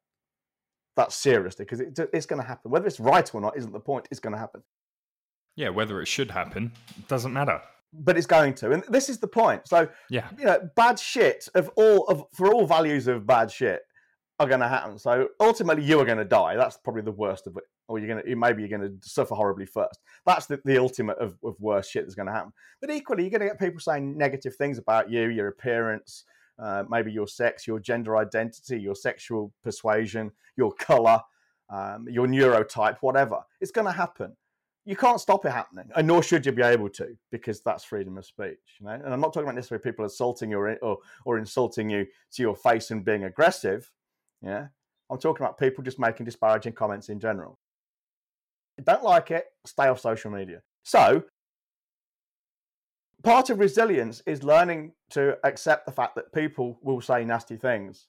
that 0.96 1.12
seriously 1.12 1.64
because 1.64 1.80
it, 1.80 1.98
it's 2.12 2.26
going 2.26 2.42
to 2.42 2.46
happen. 2.46 2.70
Whether 2.70 2.86
it's 2.86 3.00
right 3.00 3.32
or 3.34 3.40
not 3.40 3.56
isn't 3.56 3.72
the 3.72 3.80
point. 3.80 4.08
It's 4.10 4.20
going 4.20 4.32
to 4.34 4.38
happen. 4.38 4.62
Yeah, 5.56 5.70
whether 5.70 6.02
it 6.02 6.06
should 6.06 6.30
happen 6.30 6.72
doesn't 7.06 7.32
matter. 7.32 7.60
But 7.92 8.18
it's 8.18 8.26
going 8.26 8.54
to, 8.56 8.72
and 8.72 8.84
this 8.88 9.08
is 9.08 9.18
the 9.18 9.28
point. 9.28 9.66
So, 9.66 9.88
yeah, 10.10 10.28
you 10.36 10.44
know, 10.44 10.68
bad 10.76 10.98
shit 10.98 11.48
of 11.54 11.70
all 11.76 12.04
of 12.08 12.24
for 12.34 12.52
all 12.52 12.66
values 12.66 13.06
of 13.06 13.26
bad 13.26 13.50
shit 13.50 13.80
are 14.38 14.46
going 14.46 14.60
to 14.60 14.68
happen. 14.68 14.98
So 14.98 15.28
ultimately, 15.40 15.84
you 15.84 15.98
are 16.00 16.04
going 16.04 16.18
to 16.18 16.24
die. 16.24 16.56
That's 16.56 16.76
probably 16.76 17.02
the 17.02 17.12
worst 17.12 17.46
of 17.46 17.56
it. 17.56 17.64
Or 17.88 17.98
you're 17.98 18.08
going 18.08 18.24
to 18.24 18.36
maybe 18.36 18.62
you're 18.62 18.78
going 18.78 19.00
to 19.00 19.08
suffer 19.08 19.34
horribly 19.34 19.66
first. 19.66 20.00
That's 20.26 20.46
the, 20.46 20.60
the 20.64 20.78
ultimate 20.78 21.18
of, 21.18 21.36
of 21.42 21.56
worst 21.58 21.90
shit 21.90 22.04
that's 22.04 22.14
going 22.14 22.26
to 22.26 22.32
happen. 22.32 22.52
But 22.80 22.90
equally, 22.90 23.22
you're 23.22 23.30
going 23.30 23.40
to 23.40 23.46
get 23.48 23.58
people 23.58 23.80
saying 23.80 24.16
negative 24.16 24.54
things 24.56 24.78
about 24.78 25.10
you, 25.10 25.28
your 25.28 25.48
appearance, 25.48 26.24
uh, 26.58 26.84
maybe 26.88 27.10
your 27.10 27.26
sex, 27.26 27.66
your 27.66 27.80
gender 27.80 28.16
identity, 28.16 28.80
your 28.80 28.94
sexual 28.94 29.52
persuasion, 29.64 30.30
your 30.56 30.72
color, 30.72 31.20
um, 31.70 32.06
your 32.08 32.26
neurotype, 32.26 32.98
whatever. 33.00 33.40
It's 33.60 33.72
going 33.72 33.86
to 33.86 33.92
happen. 33.92 34.36
You 34.84 34.96
can't 34.96 35.20
stop 35.20 35.44
it 35.44 35.50
happening, 35.50 35.84
and 35.96 36.06
nor 36.06 36.22
should 36.22 36.46
you 36.46 36.52
be 36.52 36.62
able 36.62 36.88
to, 36.90 37.08
because 37.30 37.60
that's 37.60 37.84
freedom 37.84 38.16
of 38.16 38.24
speech. 38.24 38.56
You 38.80 38.86
know, 38.86 38.92
and 38.92 39.12
I'm 39.12 39.20
not 39.20 39.34
talking 39.34 39.42
about 39.42 39.56
necessarily 39.56 39.82
people 39.82 40.06
assaulting 40.06 40.50
you 40.50 40.58
or, 40.58 40.76
or, 40.76 40.98
or 41.26 41.38
insulting 41.38 41.90
you 41.90 42.06
to 42.32 42.42
your 42.42 42.56
face 42.56 42.90
and 42.90 43.04
being 43.04 43.24
aggressive 43.24 43.90
yeah. 44.42 44.66
I'm 45.10 45.18
talking 45.18 45.44
about 45.44 45.58
people 45.58 45.82
just 45.82 45.98
making 45.98 46.26
disparaging 46.26 46.74
comments 46.74 47.08
in 47.08 47.18
general. 47.18 47.58
Don't 48.84 49.02
like 49.02 49.30
it, 49.30 49.46
stay 49.66 49.88
off 49.88 50.00
social 50.00 50.30
media. 50.30 50.62
So, 50.84 51.24
part 53.24 53.50
of 53.50 53.58
resilience 53.58 54.22
is 54.26 54.42
learning 54.42 54.92
to 55.10 55.38
accept 55.44 55.86
the 55.86 55.92
fact 55.92 56.14
that 56.14 56.32
people 56.32 56.78
will 56.82 57.00
say 57.00 57.24
nasty 57.24 57.56
things 57.56 58.06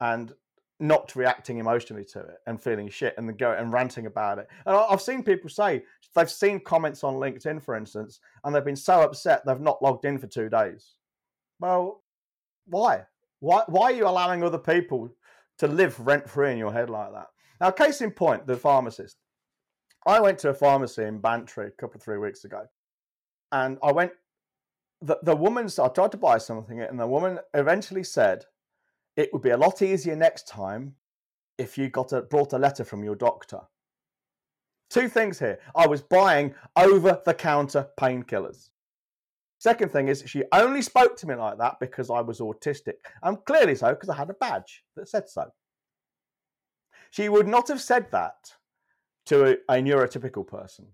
and 0.00 0.32
not 0.80 1.14
reacting 1.16 1.58
emotionally 1.58 2.04
to 2.04 2.20
it 2.20 2.36
and 2.46 2.60
feeling 2.60 2.88
shit 2.88 3.14
and 3.16 3.28
then 3.28 3.36
go 3.36 3.52
and 3.52 3.72
ranting 3.72 4.06
about 4.06 4.38
it. 4.38 4.48
And 4.66 4.76
I've 4.76 5.00
seen 5.00 5.22
people 5.22 5.48
say 5.48 5.82
they've 6.14 6.30
seen 6.30 6.60
comments 6.60 7.04
on 7.04 7.14
LinkedIn, 7.14 7.62
for 7.62 7.74
instance, 7.76 8.20
and 8.44 8.54
they've 8.54 8.64
been 8.64 8.76
so 8.76 9.02
upset 9.02 9.42
they've 9.44 9.60
not 9.60 9.82
logged 9.82 10.04
in 10.04 10.18
for 10.18 10.26
two 10.26 10.48
days. 10.48 10.94
Well, 11.60 12.02
why? 12.66 13.04
Why, 13.40 13.62
why 13.66 13.92
are 13.92 13.96
you 13.96 14.06
allowing 14.06 14.42
other 14.42 14.58
people 14.58 15.10
to 15.58 15.66
live 15.66 15.98
rent 16.00 16.28
free 16.28 16.52
in 16.52 16.58
your 16.58 16.72
head 16.72 16.90
like 16.90 17.12
that. 17.12 17.26
Now, 17.60 17.70
case 17.70 18.00
in 18.00 18.10
point, 18.10 18.46
the 18.46 18.56
pharmacist. 18.56 19.16
I 20.06 20.20
went 20.20 20.38
to 20.40 20.50
a 20.50 20.54
pharmacy 20.54 21.04
in 21.04 21.18
Bantry 21.20 21.68
a 21.68 21.70
couple 21.70 21.96
of 21.96 22.02
three 22.02 22.18
weeks 22.18 22.44
ago, 22.44 22.66
and 23.52 23.78
I 23.82 23.92
went. 23.92 24.12
The, 25.00 25.18
the 25.22 25.36
woman, 25.36 25.68
I 25.82 25.88
tried 25.88 26.12
to 26.12 26.16
buy 26.16 26.38
something, 26.38 26.80
and 26.80 26.98
the 26.98 27.06
woman 27.06 27.38
eventually 27.52 28.04
said 28.04 28.44
it 29.16 29.30
would 29.32 29.42
be 29.42 29.50
a 29.50 29.56
lot 29.56 29.82
easier 29.82 30.16
next 30.16 30.48
time 30.48 30.94
if 31.58 31.76
you 31.76 31.88
got 31.88 32.12
a, 32.12 32.22
brought 32.22 32.52
a 32.52 32.58
letter 32.58 32.84
from 32.84 33.04
your 33.04 33.14
doctor. 33.14 33.60
Two 34.90 35.08
things 35.08 35.38
here. 35.38 35.58
I 35.74 35.86
was 35.86 36.02
buying 36.02 36.54
over 36.76 37.20
the 37.24 37.34
counter 37.34 37.88
painkillers. 37.98 38.70
Second 39.64 39.92
thing 39.92 40.08
is, 40.08 40.22
she 40.26 40.44
only 40.52 40.82
spoke 40.82 41.16
to 41.16 41.26
me 41.26 41.34
like 41.34 41.56
that 41.56 41.76
because 41.80 42.10
I 42.10 42.20
was 42.20 42.38
autistic. 42.38 42.96
And 43.22 43.42
clearly 43.46 43.74
so, 43.74 43.88
because 43.94 44.10
I 44.10 44.14
had 44.14 44.28
a 44.28 44.34
badge 44.34 44.84
that 44.94 45.08
said 45.08 45.26
so. 45.26 45.46
She 47.10 47.30
would 47.30 47.48
not 47.48 47.68
have 47.68 47.80
said 47.80 48.10
that 48.10 48.34
to 49.24 49.56
a, 49.70 49.76
a 49.78 49.82
neurotypical 49.82 50.46
person. 50.46 50.88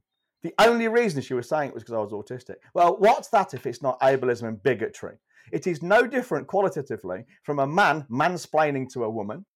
The 0.45 0.55
only 0.61 0.87
reason 0.87 1.21
she 1.21 1.35
was 1.35 1.49
saying 1.49 1.71
it 1.71 1.75
was 1.75 1.83
because 1.83 1.97
I 1.97 1.99
was 1.99 2.13
autistic. 2.13 2.59
Well, 2.73 2.95
what's 3.01 3.27
that 3.31 3.55
if 3.55 3.67
it's 3.67 3.83
not 3.83 3.99
ableism 4.03 4.47
and 4.47 4.63
bigotry? 4.63 5.17
It 5.51 5.67
is 5.67 5.83
no 5.83 6.07
different 6.07 6.47
qualitatively 6.47 7.25
from 7.43 7.59
a 7.59 7.67
man 7.67 8.07
mansplaining 8.09 8.89
to 8.93 9.03
a 9.03 9.11
woman 9.11 9.47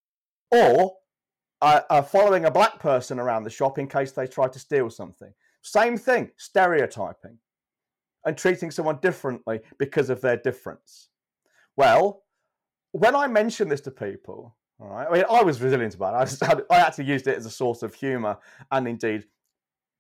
or 0.51 0.93
uh, 1.63 1.83
uh, 1.89 2.03
following 2.03 2.47
a 2.47 2.51
black 2.51 2.81
person 2.81 3.21
around 3.21 3.45
the 3.45 3.51
shop 3.51 3.79
in 3.79 3.87
case 3.87 4.11
they 4.11 4.27
try 4.27 4.49
to 4.49 4.59
steal 4.59 4.91
something. 4.91 5.33
Same 5.63 5.97
thing, 5.97 6.33
stereotyping 6.37 7.39
and 8.25 8.37
treating 8.37 8.71
someone 8.71 8.99
differently 9.03 9.61
because 9.79 10.11
of 10.11 10.21
their 10.21 10.37
difference. 10.37 11.09
Well, 11.77 12.23
when 12.93 13.15
I 13.15 13.27
mention 13.27 13.69
this 13.69 13.81
to 13.83 13.91
people, 13.91 14.57
All 14.81 14.89
right. 14.89 15.07
I 15.09 15.13
mean, 15.13 15.25
I 15.31 15.43
was 15.43 15.61
resilient 15.61 15.95
about 15.95 16.33
it. 16.33 16.39
I, 16.43 16.75
I 16.75 16.81
actually 16.81 17.05
used 17.07 17.27
it 17.27 17.37
as 17.37 17.47
a 17.47 17.51
source 17.51 17.83
of 17.83 17.95
humor 17.95 18.37
and 18.71 18.89
indeed 18.89 19.25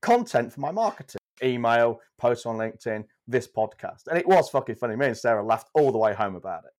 content 0.02 0.52
for 0.52 0.60
my 0.60 0.70
marketing 0.70 1.18
email, 1.42 2.00
posts 2.18 2.46
on 2.46 2.56
LinkedIn, 2.56 3.04
this 3.26 3.48
podcast. 3.48 4.06
And 4.08 4.18
it 4.18 4.26
was 4.26 4.48
fucking 4.48 4.76
funny. 4.76 4.96
Me 4.96 5.06
and 5.06 5.16
Sarah 5.16 5.44
laughed 5.44 5.68
all 5.74 5.92
the 5.92 5.98
way 5.98 6.14
home 6.14 6.36
about 6.36 6.64
it. 6.64 6.72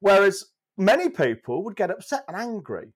Whereas 0.00 0.46
many 0.76 1.08
people 1.08 1.64
would 1.64 1.76
get 1.76 1.90
upset 1.90 2.24
and 2.28 2.36
angry 2.36 2.92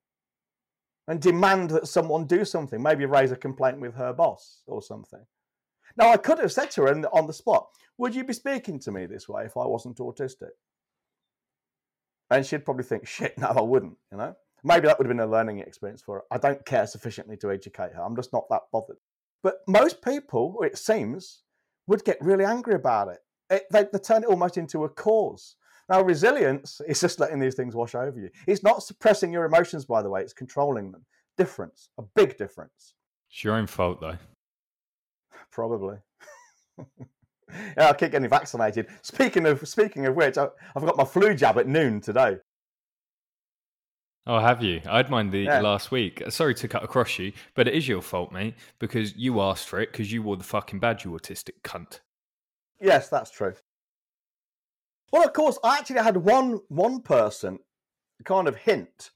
and 1.07 1.19
demand 1.19 1.71
that 1.71 1.87
someone 1.87 2.25
do 2.25 2.45
something, 2.45 2.81
maybe 2.81 3.05
raise 3.05 3.31
a 3.31 3.35
complaint 3.35 3.79
with 3.79 3.95
her 3.95 4.13
boss 4.13 4.61
or 4.67 4.81
something. 4.81 5.25
Now, 5.99 6.11
I 6.13 6.17
could 6.17 6.39
have 6.39 6.51
said 6.53 6.71
to 6.71 6.83
her 6.83 7.07
on 7.11 7.27
the 7.27 7.33
spot, 7.33 7.67
Would 7.97 8.15
you 8.15 8.23
be 8.23 8.33
speaking 8.33 8.79
to 8.79 8.91
me 8.91 9.05
this 9.05 9.27
way 9.27 9.43
if 9.43 9.57
I 9.57 9.65
wasn't 9.65 9.97
autistic? 9.97 10.51
And 12.31 12.45
she'd 12.45 12.63
probably 12.63 12.85
think, 12.85 13.05
Shit, 13.05 13.37
no, 13.37 13.47
I 13.47 13.61
wouldn't, 13.61 13.97
you 14.09 14.17
know? 14.17 14.33
Maybe 14.63 14.87
that 14.87 14.97
would 14.97 15.07
have 15.07 15.15
been 15.15 15.25
a 15.25 15.29
learning 15.29 15.59
experience 15.59 16.01
for 16.01 16.15
her. 16.15 16.23
I 16.31 16.37
don't 16.37 16.65
care 16.65 16.87
sufficiently 16.87 17.35
to 17.37 17.51
educate 17.51 17.93
her. 17.93 18.01
I'm 18.01 18.15
just 18.15 18.33
not 18.33 18.47
that 18.49 18.63
bothered. 18.71 18.97
But 19.43 19.59
most 19.67 20.01
people, 20.01 20.61
it 20.63 20.77
seems, 20.77 21.43
would 21.87 22.03
get 22.03 22.17
really 22.21 22.45
angry 22.45 22.75
about 22.75 23.09
it. 23.09 23.19
it 23.49 23.63
they, 23.71 23.85
they 23.91 23.99
turn 23.99 24.23
it 24.23 24.29
almost 24.29 24.57
into 24.57 24.85
a 24.85 24.89
cause. 24.89 25.55
Now, 25.89 26.01
resilience 26.01 26.81
is 26.87 27.01
just 27.01 27.19
letting 27.19 27.39
these 27.39 27.55
things 27.55 27.75
wash 27.75 27.95
over 27.95 28.19
you. 28.19 28.29
It's 28.47 28.63
not 28.63 28.83
suppressing 28.83 29.33
your 29.33 29.45
emotions, 29.45 29.85
by 29.85 30.01
the 30.01 30.09
way, 30.09 30.21
it's 30.21 30.33
controlling 30.33 30.91
them. 30.91 31.05
Difference, 31.37 31.89
a 31.97 32.03
big 32.15 32.37
difference. 32.37 32.93
It's 33.29 33.43
your 33.43 33.55
own 33.55 33.65
fault, 33.67 33.99
though. 34.01 34.17
Probably. 35.59 35.97
yeah, 37.77 37.89
I 37.89 37.93
keep 37.93 38.11
getting 38.11 38.29
vaccinated. 38.29 38.87
Speaking 39.01 39.45
of 39.45 39.67
speaking 39.67 40.05
of 40.05 40.15
which, 40.15 40.37
I, 40.37 40.47
have 40.73 40.85
got 40.85 40.95
my 40.95 41.03
flu 41.03 41.33
jab 41.33 41.57
at 41.57 41.67
noon 41.67 41.99
today. 41.99 42.37
Oh, 44.25 44.39
have 44.39 44.63
you? 44.63 44.79
I 44.89 44.95
had 44.95 45.09
mine 45.09 45.31
the 45.31 45.39
yeah. 45.39 45.59
last 45.59 45.91
week. 45.91 46.23
Sorry 46.29 46.55
to 46.55 46.67
cut 46.69 46.81
across 46.81 47.19
you, 47.19 47.33
but 47.55 47.67
it 47.67 47.73
is 47.73 47.89
your 47.89 48.01
fault, 48.01 48.31
mate, 48.31 48.55
because 48.79 49.17
you 49.17 49.41
asked 49.41 49.67
for 49.67 49.81
it 49.81 49.91
because 49.91 50.13
you 50.13 50.23
wore 50.23 50.37
the 50.37 50.45
fucking 50.45 50.79
badge, 50.79 51.03
you 51.03 51.11
autistic 51.11 51.61
cunt. 51.61 51.99
Yes, 52.79 53.09
that's 53.09 53.29
true. 53.29 53.55
Well, 55.11 55.25
of 55.25 55.33
course, 55.33 55.59
I 55.61 55.77
actually 55.77 56.03
had 56.03 56.15
one 56.15 56.61
one 56.69 57.01
person 57.01 57.59
kind 58.23 58.47
of 58.47 58.55
hint 58.55 59.09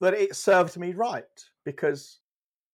that 0.00 0.14
it 0.14 0.36
served 0.36 0.78
me 0.78 0.94
right 0.94 1.24
because 1.66 2.20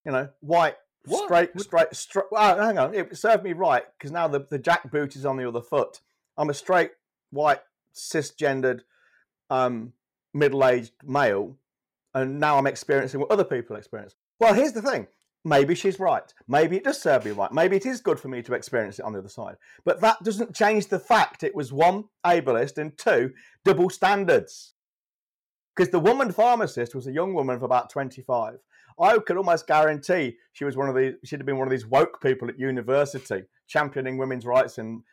you 0.07 0.13
know 0.13 0.29
white 0.39 0.77
what? 1.09 1.25
straight 1.25 1.61
straight 1.61 1.95
straight. 1.95 2.27
Well, 2.31 2.59
hang 2.59 2.79
on, 2.79 2.95
it 2.95 3.17
served 3.17 3.45
me 3.45 3.53
right 3.53 3.85
because 3.99 4.11
now 4.11 4.29
the 4.29 4.47
the 4.51 4.59
jackboot 4.59 5.17
is 5.17 5.27
on 5.27 5.37
the 5.37 5.49
other 5.49 5.61
foot. 5.61 6.01
I'm 6.37 6.51
a 6.51 6.55
straight 6.55 6.93
white 7.31 7.61
cisgendered 7.95 8.81
um, 9.51 9.93
middle 10.35 10.65
aged 10.65 10.93
male, 11.05 11.57
and 12.15 12.39
now 12.39 12.59
I'm 12.59 12.67
experiencing 12.67 13.21
what 13.21 13.31
other 13.31 13.45
people 13.45 13.77
experience. 13.77 14.15
Well, 14.41 14.55
here's 14.55 14.73
the 14.73 14.83
thing 14.83 15.09
maybe 15.45 15.75
she's 15.75 15.99
right. 15.99 16.33
Maybe 16.47 16.77
it 16.77 16.85
does 16.85 17.01
serve 17.01 17.25
me 17.25 17.31
right. 17.31 17.53
Maybe 17.53 17.77
it 17.77 17.87
is 17.87 18.01
good 18.01 18.21
for 18.21 18.29
me 18.29 18.43
to 18.43 18.55
experience 18.55 18.99
it 18.99 19.05
on 19.05 19.13
the 19.13 19.21
other 19.21 19.29
side. 19.29 19.57
But 19.85 20.01
that 20.01 20.23
doesn't 20.23 20.55
change 20.55 20.89
the 20.89 20.99
fact 20.99 21.43
it 21.43 21.55
was 21.55 21.73
one, 21.73 22.05
ableist, 22.25 22.79
and 22.79 22.97
two, 22.97 23.33
double 23.65 23.91
standards. 23.91 24.75
Because 25.79 25.93
the 25.93 26.01
woman 26.01 26.33
pharmacist 26.33 26.93
was 26.97 27.07
a 27.07 27.13
young 27.13 27.35
woman 27.35 27.55
of 27.55 27.63
about 27.63 27.89
25. 27.89 28.59
I 29.01 29.19
could 29.19 29.37
almost 29.37 29.69
guarantee 29.69 30.37
she 30.53 30.65
was 30.65 30.77
one 30.77 30.89
of 30.89 30.97
these, 30.97 31.15
she'd 31.23 31.39
have 31.39 31.47
been 31.47 31.57
one 31.57 31.69
of 31.69 31.71
these 31.71 31.87
woke 31.87 32.21
people 32.21 32.49
at 32.49 32.59
university, 32.59 33.45
championing 33.69 34.19
women's 34.19 34.45
rights 34.45 34.79
and 34.79 35.05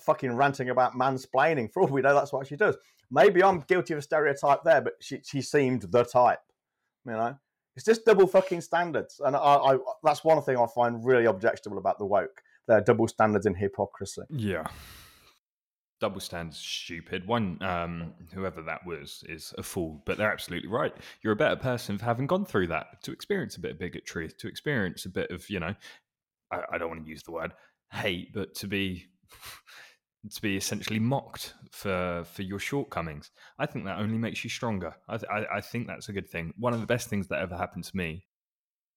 fucking 0.00 0.34
ranting 0.34 0.70
about 0.70 0.94
mansplaining. 0.94 1.72
For 1.72 1.82
all 1.82 1.88
we 1.88 2.00
know, 2.00 2.14
that's 2.14 2.32
what 2.32 2.48
she 2.48 2.56
does. 2.56 2.76
Maybe 3.12 3.44
I'm 3.44 3.60
guilty 3.60 3.94
of 3.94 4.00
a 4.00 4.02
stereotype 4.02 4.64
there, 4.64 4.80
but 4.80 4.94
she, 5.00 5.20
she 5.24 5.40
seemed 5.40 5.82
the 5.82 6.02
type, 6.02 6.40
you 7.06 7.12
know? 7.12 7.36
It's 7.76 7.84
just 7.84 8.04
double 8.04 8.26
fucking 8.26 8.62
standards, 8.62 9.20
and 9.24 9.36
I, 9.36 9.38
I, 9.38 9.78
that's 10.02 10.24
one 10.24 10.42
thing 10.42 10.56
I 10.56 10.66
find 10.66 11.04
really 11.04 11.26
objectionable 11.26 11.78
about 11.78 12.00
the 12.00 12.06
woke. 12.06 12.42
Their 12.66 12.80
double 12.80 13.06
standards 13.06 13.46
and 13.46 13.56
hypocrisy. 13.56 14.22
Yeah, 14.30 14.66
double 16.00 16.20
standards 16.20 16.58
stupid. 16.58 17.26
One, 17.26 17.62
um, 17.62 18.14
whoever 18.32 18.62
that 18.62 18.86
was, 18.86 19.24
is 19.28 19.52
a 19.58 19.62
fool. 19.62 20.02
But 20.06 20.16
they're 20.16 20.32
absolutely 20.32 20.68
right. 20.68 20.94
You're 21.22 21.32
a 21.32 21.36
better 21.36 21.56
person 21.56 21.98
for 21.98 22.04
having 22.04 22.26
gone 22.26 22.44
through 22.44 22.68
that 22.68 23.02
to 23.02 23.12
experience 23.12 23.56
a 23.56 23.60
bit 23.60 23.72
of 23.72 23.78
bigotry, 23.78 24.28
to 24.28 24.48
experience 24.48 25.04
a 25.04 25.10
bit 25.10 25.30
of 25.30 25.48
you 25.50 25.60
know, 25.60 25.74
I, 26.52 26.60
I 26.72 26.78
don't 26.78 26.88
want 26.88 27.04
to 27.04 27.08
use 27.08 27.22
the 27.22 27.32
word 27.32 27.52
hate, 27.92 28.32
but 28.32 28.54
to 28.56 28.66
be 28.66 29.06
to 30.30 30.42
be 30.42 30.56
essentially 30.56 30.98
mocked 30.98 31.54
for 31.70 32.24
for 32.32 32.42
your 32.42 32.58
shortcomings. 32.58 33.30
I 33.58 33.66
think 33.66 33.84
that 33.84 33.98
only 33.98 34.18
makes 34.18 34.44
you 34.44 34.50
stronger. 34.50 34.94
I, 35.08 35.18
I, 35.30 35.56
I 35.56 35.60
think 35.60 35.86
that's 35.86 36.08
a 36.08 36.12
good 36.12 36.28
thing. 36.28 36.52
One 36.58 36.74
of 36.74 36.80
the 36.80 36.86
best 36.86 37.08
things 37.08 37.28
that 37.28 37.40
ever 37.40 37.56
happened 37.56 37.84
to 37.84 37.96
me, 37.96 38.26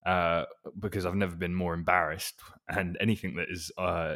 uh, 0.05 0.45
because 0.79 1.05
I've 1.05 1.15
never 1.15 1.35
been 1.35 1.55
more 1.55 1.73
embarrassed, 1.73 2.39
and 2.67 2.97
anything 2.99 3.35
that 3.35 3.47
is 3.49 3.71
uh, 3.77 4.15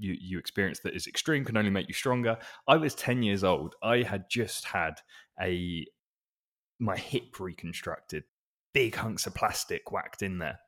you 0.00 0.16
you 0.20 0.38
experience 0.38 0.80
that 0.80 0.94
is 0.94 1.06
extreme 1.06 1.44
can 1.44 1.56
only 1.56 1.70
make 1.70 1.88
you 1.88 1.94
stronger. 1.94 2.38
I 2.66 2.76
was 2.76 2.94
ten 2.94 3.22
years 3.22 3.44
old. 3.44 3.74
I 3.82 3.98
had 4.02 4.24
just 4.30 4.64
had 4.64 4.94
a 5.40 5.86
my 6.78 6.96
hip 6.96 7.38
reconstructed, 7.38 8.24
big 8.72 8.96
hunks 8.96 9.26
of 9.26 9.34
plastic 9.34 9.92
whacked 9.92 10.22
in 10.22 10.38
there. 10.38 10.58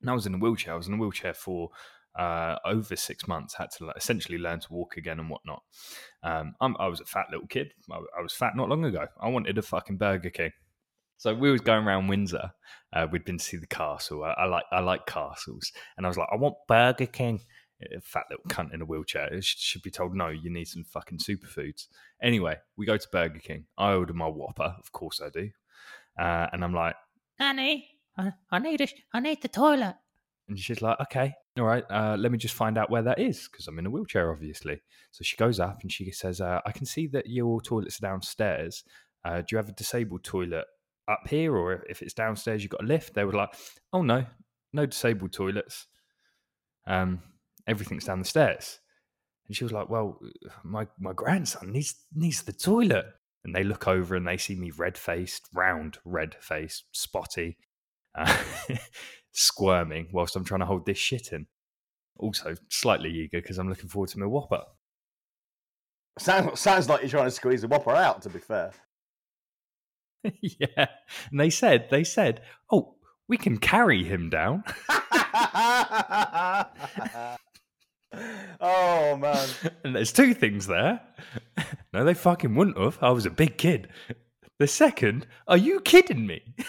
And 0.00 0.10
I 0.10 0.14
was 0.14 0.26
in 0.26 0.34
a 0.34 0.38
wheelchair. 0.38 0.74
I 0.74 0.76
was 0.76 0.88
in 0.88 0.94
a 0.94 0.98
wheelchair 0.98 1.32
for 1.32 1.70
uh, 2.18 2.56
over 2.64 2.96
six 2.96 3.28
months, 3.28 3.54
had 3.54 3.70
to 3.78 3.90
essentially 3.96 4.38
learn 4.38 4.60
to 4.60 4.72
walk 4.72 4.96
again 4.96 5.20
and 5.20 5.30
whatnot. 5.30 5.62
Um, 6.22 6.54
i 6.60 6.86
was 6.88 7.00
a 7.00 7.04
fat 7.04 7.26
little 7.30 7.46
kid. 7.46 7.72
I, 7.90 7.98
I, 8.18 8.22
was 8.22 8.32
fat 8.32 8.56
not 8.56 8.68
long 8.68 8.84
ago. 8.84 9.06
I 9.20 9.28
wanted 9.28 9.58
a 9.58 9.62
fucking 9.62 9.98
Burger 9.98 10.30
King. 10.30 10.52
So 11.18 11.34
we 11.34 11.50
was 11.50 11.60
going 11.60 11.86
around 11.86 12.08
Windsor. 12.08 12.50
Uh, 12.92 13.06
we'd 13.10 13.24
been 13.24 13.38
to 13.38 13.44
see 13.44 13.56
the 13.56 13.66
castle. 13.66 14.24
I, 14.24 14.32
I, 14.32 14.44
like 14.46 14.64
I 14.72 14.80
like 14.80 15.06
castles, 15.06 15.72
and 15.96 16.06
I 16.06 16.08
was 16.08 16.18
like, 16.18 16.28
I 16.32 16.36
want 16.36 16.56
Burger 16.68 17.06
King. 17.06 17.40
A 17.82 18.00
fat 18.00 18.24
little 18.30 18.44
cunt 18.48 18.72
in 18.72 18.80
a 18.80 18.86
wheelchair 18.86 19.26
it 19.32 19.44
should 19.44 19.82
be 19.82 19.90
told 19.90 20.14
no. 20.14 20.28
You 20.28 20.50
need 20.50 20.66
some 20.66 20.84
fucking 20.84 21.18
superfoods. 21.18 21.88
Anyway, 22.22 22.56
we 22.76 22.86
go 22.86 22.96
to 22.96 23.08
Burger 23.12 23.38
King. 23.38 23.66
I 23.76 23.92
order 23.92 24.14
my 24.14 24.28
Whopper, 24.28 24.76
of 24.78 24.92
course 24.92 25.20
I 25.20 25.28
do, 25.28 25.50
uh, 26.18 26.46
and 26.52 26.64
I'm 26.64 26.72
like, 26.72 26.94
Nanny, 27.38 27.88
I, 28.16 28.32
I 28.50 28.58
need 28.58 28.80
a, 28.80 28.88
I 29.12 29.20
need 29.20 29.42
the 29.42 29.48
toilet. 29.48 29.96
And 30.48 30.58
she's 30.58 30.80
like, 30.80 30.98
okay, 31.00 31.34
all 31.58 31.64
right, 31.64 31.84
uh, 31.90 32.16
let 32.18 32.30
me 32.30 32.38
just 32.38 32.54
find 32.54 32.78
out 32.78 32.90
where 32.90 33.02
that 33.02 33.18
is 33.18 33.48
because 33.50 33.66
I'm 33.66 33.78
in 33.78 33.86
a 33.86 33.90
wheelchair, 33.90 34.30
obviously. 34.30 34.80
So 35.10 35.22
she 35.22 35.36
goes 35.36 35.58
up 35.58 35.82
and 35.82 35.90
she 35.90 36.10
says, 36.12 36.40
uh, 36.40 36.60
I 36.64 36.72
can 36.72 36.86
see 36.86 37.08
that 37.08 37.26
your 37.26 37.60
toilet's 37.60 37.98
are 37.98 38.06
downstairs. 38.06 38.84
Uh, 39.24 39.38
do 39.38 39.46
you 39.50 39.56
have 39.56 39.68
a 39.68 39.72
disabled 39.72 40.22
toilet 40.22 40.64
up 41.08 41.26
here? 41.28 41.56
Or 41.56 41.84
if 41.88 42.00
it's 42.00 42.14
downstairs, 42.14 42.62
you've 42.62 42.70
got 42.70 42.84
a 42.84 42.86
lift? 42.86 43.14
They 43.14 43.24
were 43.24 43.32
like, 43.32 43.54
oh, 43.92 44.02
no, 44.02 44.24
no 44.72 44.86
disabled 44.86 45.32
toilets. 45.32 45.86
Um, 46.86 47.20
everything's 47.66 48.04
down 48.04 48.18
the 48.18 48.24
stairs. 48.24 48.80
And 49.46 49.56
she 49.56 49.64
was 49.64 49.72
like, 49.72 49.88
well, 49.88 50.20
my, 50.64 50.86
my 50.98 51.12
grandson 51.12 51.72
needs, 51.72 51.94
needs 52.14 52.42
the 52.42 52.52
toilet. 52.52 53.06
And 53.44 53.54
they 53.54 53.62
look 53.62 53.86
over 53.86 54.16
and 54.16 54.26
they 54.26 54.36
see 54.36 54.56
me 54.56 54.72
red 54.76 54.98
faced, 54.98 55.48
round, 55.54 55.98
red 56.04 56.34
faced, 56.40 56.84
spotty. 56.92 57.58
Uh, 58.14 58.36
squirming 59.36 60.08
whilst 60.12 60.34
I'm 60.34 60.44
trying 60.44 60.60
to 60.60 60.66
hold 60.66 60.86
this 60.86 60.98
shit 60.98 61.32
in. 61.32 61.46
Also, 62.18 62.54
slightly 62.70 63.10
eager 63.10 63.42
because 63.42 63.58
I'm 63.58 63.68
looking 63.68 63.90
forward 63.90 64.08
to 64.10 64.18
my 64.18 64.26
Whopper. 64.26 64.62
Sounds, 66.18 66.58
sounds 66.58 66.88
like 66.88 67.02
you're 67.02 67.10
trying 67.10 67.26
to 67.26 67.30
squeeze 67.30 67.60
the 67.60 67.68
Whopper 67.68 67.90
out, 67.90 68.22
to 68.22 68.30
be 68.30 68.38
fair. 68.38 68.72
yeah. 70.40 70.86
And 71.30 71.38
they 71.38 71.50
said, 71.50 71.88
they 71.90 72.04
said, 72.04 72.40
oh, 72.72 72.94
we 73.28 73.36
can 73.36 73.58
carry 73.58 74.04
him 74.04 74.30
down. 74.30 74.64
oh, 78.60 79.16
man. 79.16 79.48
And 79.84 79.94
there's 79.94 80.12
two 80.12 80.34
things 80.34 80.66
there. 80.66 81.00
no, 81.92 82.04
they 82.04 82.14
fucking 82.14 82.54
wouldn't 82.54 82.78
have. 82.78 82.98
I 83.00 83.10
was 83.10 83.26
a 83.26 83.30
big 83.30 83.58
kid. 83.58 83.88
The 84.58 84.66
second, 84.66 85.26
are 85.46 85.56
you 85.56 85.80
kidding 85.80 86.26
me? 86.26 86.54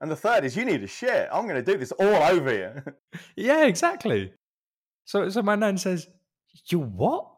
And 0.00 0.10
the 0.10 0.16
third 0.16 0.44
is 0.44 0.56
you 0.56 0.64
need 0.64 0.82
a 0.82 0.86
shit. 0.86 1.28
I'm 1.32 1.46
going 1.46 1.62
to 1.62 1.72
do 1.72 1.78
this 1.78 1.92
all 1.92 2.06
over 2.06 2.54
you. 2.54 2.94
yeah, 3.36 3.66
exactly. 3.66 4.32
So, 5.04 5.28
so 5.28 5.42
my 5.42 5.54
nan 5.54 5.78
says, 5.78 6.06
"You 6.70 6.80
what?" 6.80 7.30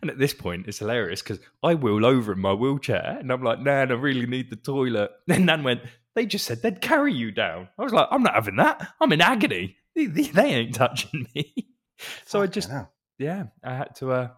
and 0.00 0.10
at 0.10 0.18
this 0.18 0.34
point, 0.34 0.66
it's 0.68 0.78
hilarious 0.78 1.22
because 1.22 1.40
I 1.62 1.74
wheel 1.74 2.04
over 2.04 2.32
in 2.32 2.40
my 2.40 2.52
wheelchair, 2.52 3.16
and 3.18 3.32
I'm 3.32 3.42
like, 3.42 3.60
"Nan, 3.60 3.90
I 3.90 3.94
really 3.94 4.26
need 4.26 4.50
the 4.50 4.56
toilet." 4.56 5.10
Then 5.26 5.46
Nan 5.46 5.64
went, 5.64 5.82
"They 6.14 6.26
just 6.26 6.46
said 6.46 6.62
they'd 6.62 6.80
carry 6.80 7.12
you 7.12 7.32
down." 7.32 7.68
I 7.78 7.82
was 7.82 7.92
like, 7.92 8.08
"I'm 8.10 8.22
not 8.22 8.34
having 8.34 8.56
that. 8.56 8.88
I'm 9.00 9.12
in 9.12 9.20
agony. 9.20 9.76
They, 9.96 10.06
they 10.06 10.54
ain't 10.54 10.74
touching 10.76 11.26
me." 11.34 11.68
so 12.26 12.42
I 12.42 12.46
just, 12.46 12.70
yeah, 13.18 13.44
I 13.64 13.74
had 13.74 13.96
to. 13.96 14.12
uh 14.12 14.28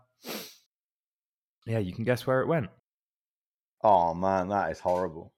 Yeah, 1.66 1.80
you 1.80 1.92
can 1.92 2.04
guess 2.04 2.26
where 2.26 2.40
it 2.40 2.48
went. 2.48 2.70
Oh 3.82 4.14
man, 4.14 4.48
that 4.48 4.70
is 4.72 4.80
horrible. 4.80 5.34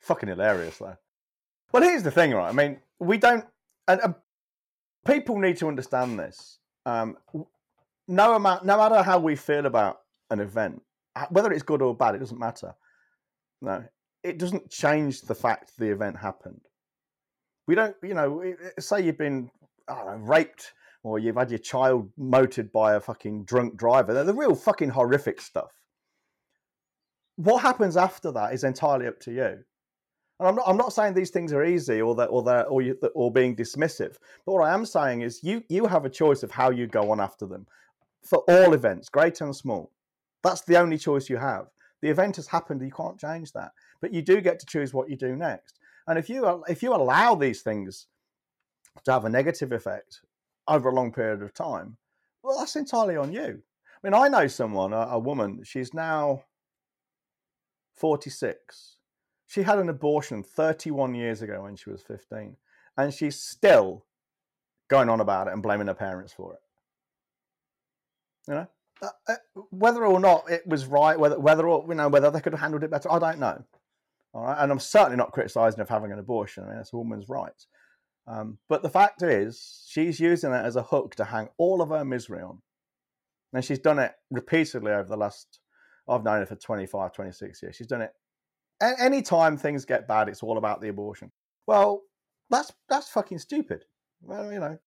Fucking 0.00 0.28
hilarious 0.28 0.78
though. 0.78 0.96
Well, 1.72 1.82
here's 1.82 2.02
the 2.02 2.10
thing, 2.10 2.32
right? 2.32 2.48
I 2.48 2.52
mean, 2.52 2.80
we 2.98 3.16
don't, 3.18 3.44
and, 3.86 4.00
and 4.00 4.14
people 5.06 5.38
need 5.38 5.56
to 5.58 5.68
understand 5.68 6.18
this. 6.18 6.58
Um, 6.84 7.16
no 8.08 8.34
amount, 8.34 8.64
no 8.64 8.76
matter 8.76 9.02
how 9.02 9.20
we 9.20 9.36
feel 9.36 9.66
about 9.66 10.00
an 10.30 10.40
event, 10.40 10.82
whether 11.30 11.52
it's 11.52 11.62
good 11.62 11.82
or 11.82 11.94
bad, 11.94 12.16
it 12.16 12.18
doesn't 12.18 12.38
matter. 12.38 12.74
No, 13.62 13.84
it 14.24 14.38
doesn't 14.38 14.70
change 14.70 15.22
the 15.22 15.34
fact 15.34 15.72
the 15.78 15.90
event 15.92 16.16
happened. 16.16 16.60
We 17.70 17.76
don't, 17.76 17.94
you 18.02 18.14
know, 18.14 18.42
say 18.80 19.00
you've 19.02 19.16
been 19.16 19.48
know, 19.88 20.16
raped 20.18 20.72
or 21.04 21.20
you've 21.20 21.36
had 21.36 21.50
your 21.50 21.60
child 21.60 22.10
motored 22.18 22.72
by 22.72 22.94
a 22.94 23.00
fucking 23.00 23.44
drunk 23.44 23.76
driver. 23.76 24.12
They're 24.12 24.24
the 24.24 24.34
real 24.34 24.56
fucking 24.56 24.88
horrific 24.88 25.40
stuff. 25.40 25.70
What 27.36 27.62
happens 27.62 27.96
after 27.96 28.32
that 28.32 28.54
is 28.54 28.64
entirely 28.64 29.06
up 29.06 29.20
to 29.20 29.30
you. 29.30 29.62
And 30.40 30.48
I'm 30.48 30.56
not, 30.56 30.64
I'm 30.66 30.76
not 30.76 30.92
saying 30.92 31.14
these 31.14 31.30
things 31.30 31.52
are 31.52 31.64
easy 31.64 32.02
or 32.02 32.16
that 32.16 32.26
or 32.26 32.42
that 32.42 32.64
or 32.64 32.82
you, 32.82 32.98
or 33.14 33.32
being 33.32 33.54
dismissive. 33.54 34.16
But 34.44 34.54
what 34.54 34.68
I 34.68 34.74
am 34.74 34.84
saying 34.84 35.20
is 35.20 35.44
you 35.44 35.62
you 35.68 35.86
have 35.86 36.04
a 36.04 36.10
choice 36.10 36.42
of 36.42 36.50
how 36.50 36.70
you 36.70 36.88
go 36.88 37.12
on 37.12 37.20
after 37.20 37.46
them 37.46 37.68
for 38.24 38.38
all 38.48 38.74
events, 38.74 39.08
great 39.08 39.40
and 39.42 39.54
small. 39.54 39.92
That's 40.42 40.62
the 40.62 40.76
only 40.76 40.98
choice 40.98 41.30
you 41.30 41.36
have. 41.36 41.66
The 42.02 42.10
event 42.10 42.34
has 42.34 42.48
happened, 42.48 42.82
you 42.82 42.90
can't 42.90 43.20
change 43.20 43.52
that. 43.52 43.70
But 44.00 44.12
you 44.12 44.22
do 44.22 44.40
get 44.40 44.58
to 44.58 44.66
choose 44.66 44.92
what 44.92 45.08
you 45.08 45.14
do 45.14 45.36
next. 45.36 45.78
And 46.06 46.18
if 46.18 46.28
you 46.28 46.64
if 46.68 46.82
you 46.82 46.94
allow 46.94 47.34
these 47.34 47.62
things 47.62 48.06
to 49.04 49.12
have 49.12 49.24
a 49.24 49.30
negative 49.30 49.72
effect 49.72 50.20
over 50.66 50.88
a 50.88 50.94
long 50.94 51.12
period 51.12 51.42
of 51.42 51.54
time, 51.54 51.96
well, 52.42 52.58
that's 52.58 52.76
entirely 52.76 53.16
on 53.16 53.32
you. 53.32 53.62
I 54.02 54.06
mean, 54.06 54.14
I 54.14 54.28
know 54.28 54.46
someone, 54.46 54.92
a, 54.92 55.00
a 55.00 55.18
woman, 55.18 55.62
she's 55.64 55.92
now 55.92 56.44
46. 57.96 58.96
She 59.46 59.62
had 59.62 59.78
an 59.78 59.88
abortion 59.88 60.42
31 60.42 61.14
years 61.14 61.42
ago 61.42 61.62
when 61.62 61.76
she 61.76 61.90
was 61.90 62.02
15, 62.02 62.56
and 62.96 63.12
she's 63.12 63.36
still 63.36 64.06
going 64.88 65.08
on 65.08 65.20
about 65.20 65.48
it 65.48 65.52
and 65.52 65.62
blaming 65.62 65.88
her 65.88 65.94
parents 65.94 66.32
for 66.32 66.54
it. 66.54 66.60
You 68.48 68.54
know, 68.54 68.66
uh, 69.02 69.08
uh, 69.28 69.62
whether 69.70 70.06
or 70.06 70.18
not 70.18 70.50
it 70.50 70.66
was 70.66 70.86
right, 70.86 71.18
whether 71.18 71.38
whether 71.38 71.68
or 71.68 71.84
you 71.88 71.94
know 71.94 72.08
whether 72.08 72.30
they 72.30 72.40
could 72.40 72.52
have 72.52 72.60
handled 72.60 72.84
it 72.84 72.90
better, 72.90 73.10
I 73.12 73.18
don't 73.18 73.38
know. 73.38 73.62
All 74.32 74.44
right, 74.44 74.62
and 74.62 74.70
I'm 74.70 74.78
certainly 74.78 75.16
not 75.16 75.32
criticising 75.32 75.80
of 75.80 75.88
having 75.88 76.12
an 76.12 76.18
abortion. 76.18 76.64
I 76.64 76.68
mean, 76.68 76.76
that's 76.76 76.92
a 76.92 76.96
woman's 76.96 77.28
right. 77.28 77.52
Um, 78.26 78.58
but 78.68 78.82
the 78.82 78.88
fact 78.88 79.22
is, 79.22 79.84
she's 79.88 80.20
using 80.20 80.52
it 80.52 80.64
as 80.64 80.76
a 80.76 80.82
hook 80.82 81.16
to 81.16 81.24
hang 81.24 81.48
all 81.58 81.82
of 81.82 81.88
her 81.88 82.04
misery 82.04 82.42
on. 82.42 82.58
And 83.52 83.64
she's 83.64 83.80
done 83.80 83.98
it 83.98 84.12
repeatedly 84.30 84.92
over 84.92 85.08
the 85.08 85.16
last, 85.16 85.58
I've 86.08 86.22
known 86.22 86.40
her 86.40 86.46
for 86.46 86.54
25, 86.54 87.12
26 87.12 87.62
years. 87.62 87.74
She's 87.74 87.88
done 87.88 88.02
it. 88.02 88.12
Any 88.80 89.20
time 89.20 89.56
things 89.56 89.84
get 89.84 90.06
bad, 90.06 90.28
it's 90.28 90.42
all 90.42 90.58
about 90.58 90.80
the 90.80 90.88
abortion. 90.88 91.32
Well, 91.66 92.02
that's 92.48 92.72
that's 92.88 93.10
fucking 93.10 93.38
stupid. 93.38 93.84
Well, 94.22 94.50
you 94.50 94.58
know, 94.58 94.78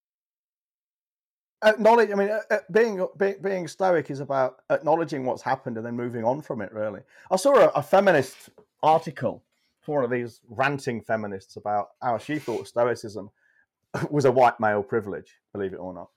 acknowledge. 1.63 2.09
I 2.09 2.15
mean, 2.15 2.29
uh, 2.29 2.39
uh, 2.49 2.57
being, 2.71 3.05
being 3.17 3.35
being 3.41 3.67
stoic 3.67 4.09
is 4.09 4.19
about 4.19 4.63
acknowledging 4.71 5.25
what's 5.25 5.43
happened 5.43 5.77
and 5.77 5.85
then 5.85 5.95
moving 5.95 6.23
on 6.23 6.41
from 6.41 6.61
it. 6.61 6.73
Really, 6.73 7.01
I 7.29 7.35
saw 7.35 7.55
a, 7.55 7.67
a 7.69 7.83
feminist 7.83 8.49
article 8.83 9.43
for 9.81 9.95
one 9.95 10.03
of 10.03 10.11
these 10.11 10.41
ranting 10.47 11.01
feminists 11.01 11.55
about 11.55 11.89
how 12.01 12.17
she 12.17 12.37
thought 12.37 12.67
stoicism 12.67 13.29
was 14.09 14.25
a 14.25 14.31
white 14.31 14.59
male 14.59 14.83
privilege, 14.83 15.39
believe 15.53 15.73
it 15.73 15.77
or 15.77 15.93
not. 15.93 16.09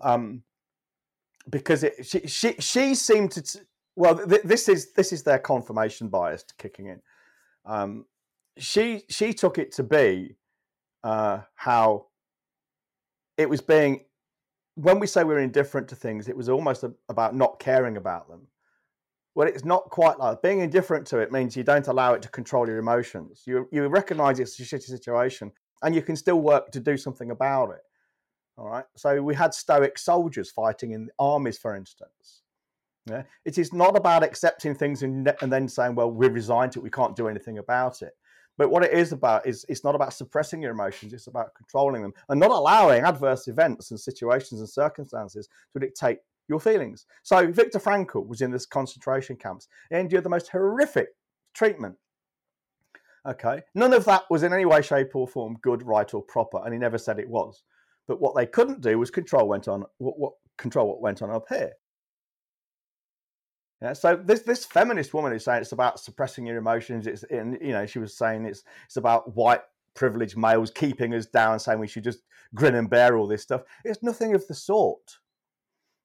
Um, 0.00 0.42
because 1.50 1.82
it, 1.82 2.06
she, 2.06 2.20
she 2.26 2.54
she 2.58 2.94
seemed 2.94 3.32
to 3.32 3.42
t- 3.42 3.60
well 3.96 4.16
th- 4.16 4.42
this 4.42 4.68
is 4.68 4.92
this 4.92 5.12
is 5.12 5.22
their 5.22 5.38
confirmation 5.38 6.08
bias 6.08 6.44
kicking 6.56 6.86
in. 6.86 7.00
Um, 7.64 8.04
she 8.58 9.02
she 9.08 9.32
took 9.32 9.58
it 9.58 9.72
to 9.72 9.82
be 9.82 10.36
uh, 11.02 11.40
how 11.54 12.06
it 13.36 13.48
was 13.48 13.60
being 13.60 14.04
when 14.78 15.00
we 15.00 15.06
say 15.08 15.24
we're 15.24 15.40
indifferent 15.40 15.88
to 15.88 15.96
things, 15.96 16.28
it 16.28 16.36
was 16.36 16.48
almost 16.48 16.84
a, 16.84 16.92
about 17.08 17.34
not 17.34 17.58
caring 17.58 17.96
about 17.96 18.28
them. 18.28 18.46
Well, 19.38 19.46
it's 19.46 19.64
not 19.64 19.84
quite 19.90 20.18
like 20.18 20.42
being 20.42 20.58
indifferent 20.58 21.06
to 21.06 21.18
it 21.18 21.30
means 21.30 21.56
you 21.56 21.62
don't 21.62 21.86
allow 21.86 22.12
it 22.12 22.22
to 22.22 22.28
control 22.28 22.66
your 22.66 22.78
emotions. 22.78 23.44
You 23.46 23.68
you 23.70 23.86
recognize 23.86 24.40
it's 24.40 24.58
a 24.58 24.64
shitty 24.64 24.82
situation, 24.82 25.52
and 25.80 25.94
you 25.94 26.02
can 26.02 26.16
still 26.16 26.40
work 26.40 26.72
to 26.72 26.80
do 26.80 26.96
something 26.96 27.30
about 27.30 27.70
it. 27.70 27.82
All 28.56 28.68
right. 28.68 28.84
So 28.96 29.22
we 29.22 29.36
had 29.36 29.54
stoic 29.54 29.96
soldiers 29.96 30.50
fighting 30.50 30.90
in 30.90 31.08
armies, 31.20 31.56
for 31.56 31.76
instance. 31.76 32.42
Yeah. 33.08 33.22
It 33.44 33.58
is 33.58 33.72
not 33.72 33.96
about 33.96 34.24
accepting 34.24 34.74
things 34.74 35.04
and, 35.04 35.32
and 35.40 35.52
then 35.52 35.68
saying, 35.68 35.94
"Well, 35.94 36.10
we're 36.10 36.30
resigned 36.30 36.72
to 36.72 36.80
it. 36.80 36.82
We 36.82 36.90
can't 36.90 37.14
do 37.14 37.28
anything 37.28 37.58
about 37.58 38.02
it." 38.02 38.14
But 38.56 38.72
what 38.72 38.82
it 38.82 38.92
is 38.92 39.12
about 39.12 39.46
is 39.46 39.64
it's 39.68 39.84
not 39.84 39.94
about 39.94 40.14
suppressing 40.14 40.60
your 40.60 40.72
emotions, 40.72 41.12
it's 41.12 41.28
about 41.28 41.54
controlling 41.54 42.02
them 42.02 42.12
and 42.28 42.40
not 42.40 42.50
allowing 42.50 43.04
adverse 43.04 43.46
events 43.46 43.92
and 43.92 44.00
situations 44.00 44.58
and 44.58 44.68
circumstances 44.68 45.48
to 45.74 45.78
dictate 45.78 46.18
your 46.48 46.60
feelings. 46.60 47.06
So 47.22 47.50
Viktor 47.50 47.78
Frankl 47.78 48.26
was 48.26 48.40
in 48.40 48.50
this 48.50 48.66
concentration 48.66 49.36
camps. 49.36 49.68
He 49.90 49.96
endured 49.96 50.24
the 50.24 50.30
most 50.30 50.48
horrific 50.48 51.08
treatment. 51.54 51.96
Okay, 53.26 53.60
none 53.74 53.92
of 53.92 54.04
that 54.06 54.24
was 54.30 54.42
in 54.42 54.52
any 54.52 54.64
way, 54.64 54.80
shape, 54.80 55.14
or 55.14 55.28
form 55.28 55.58
good, 55.62 55.82
right, 55.82 56.12
or 56.14 56.22
proper, 56.22 56.60
and 56.64 56.72
he 56.72 56.78
never 56.78 56.98
said 56.98 57.18
it 57.18 57.28
was. 57.28 57.62
But 58.06 58.20
what 58.20 58.34
they 58.34 58.46
couldn't 58.46 58.80
do 58.80 58.98
was 58.98 59.10
control 59.10 59.48
went 59.48 59.68
on 59.68 59.84
what, 59.98 60.18
what 60.18 60.32
control 60.56 60.88
what 60.88 61.02
went 61.02 61.20
on 61.20 61.30
up 61.30 61.44
here. 61.48 61.72
Yeah, 63.82 63.92
so 63.92 64.16
this 64.16 64.40
this 64.40 64.64
feminist 64.64 65.14
woman 65.14 65.32
is 65.32 65.44
saying 65.44 65.62
it's 65.62 65.72
about 65.72 66.00
suppressing 66.00 66.46
your 66.46 66.56
emotions. 66.56 67.06
It's 67.06 67.22
in, 67.24 67.58
you 67.60 67.72
know 67.72 67.86
she 67.86 67.98
was 67.98 68.16
saying 68.16 68.44
it's 68.44 68.64
it's 68.86 68.96
about 68.96 69.36
white 69.36 69.60
privileged 69.94 70.36
males 70.36 70.70
keeping 70.70 71.14
us 71.14 71.26
down, 71.26 71.58
saying 71.60 71.78
we 71.78 71.86
should 71.86 72.04
just 72.04 72.20
grin 72.54 72.76
and 72.76 72.88
bear 72.88 73.16
all 73.16 73.26
this 73.26 73.42
stuff. 73.42 73.62
It's 73.84 74.02
nothing 74.02 74.34
of 74.34 74.46
the 74.46 74.54
sort 74.54 75.18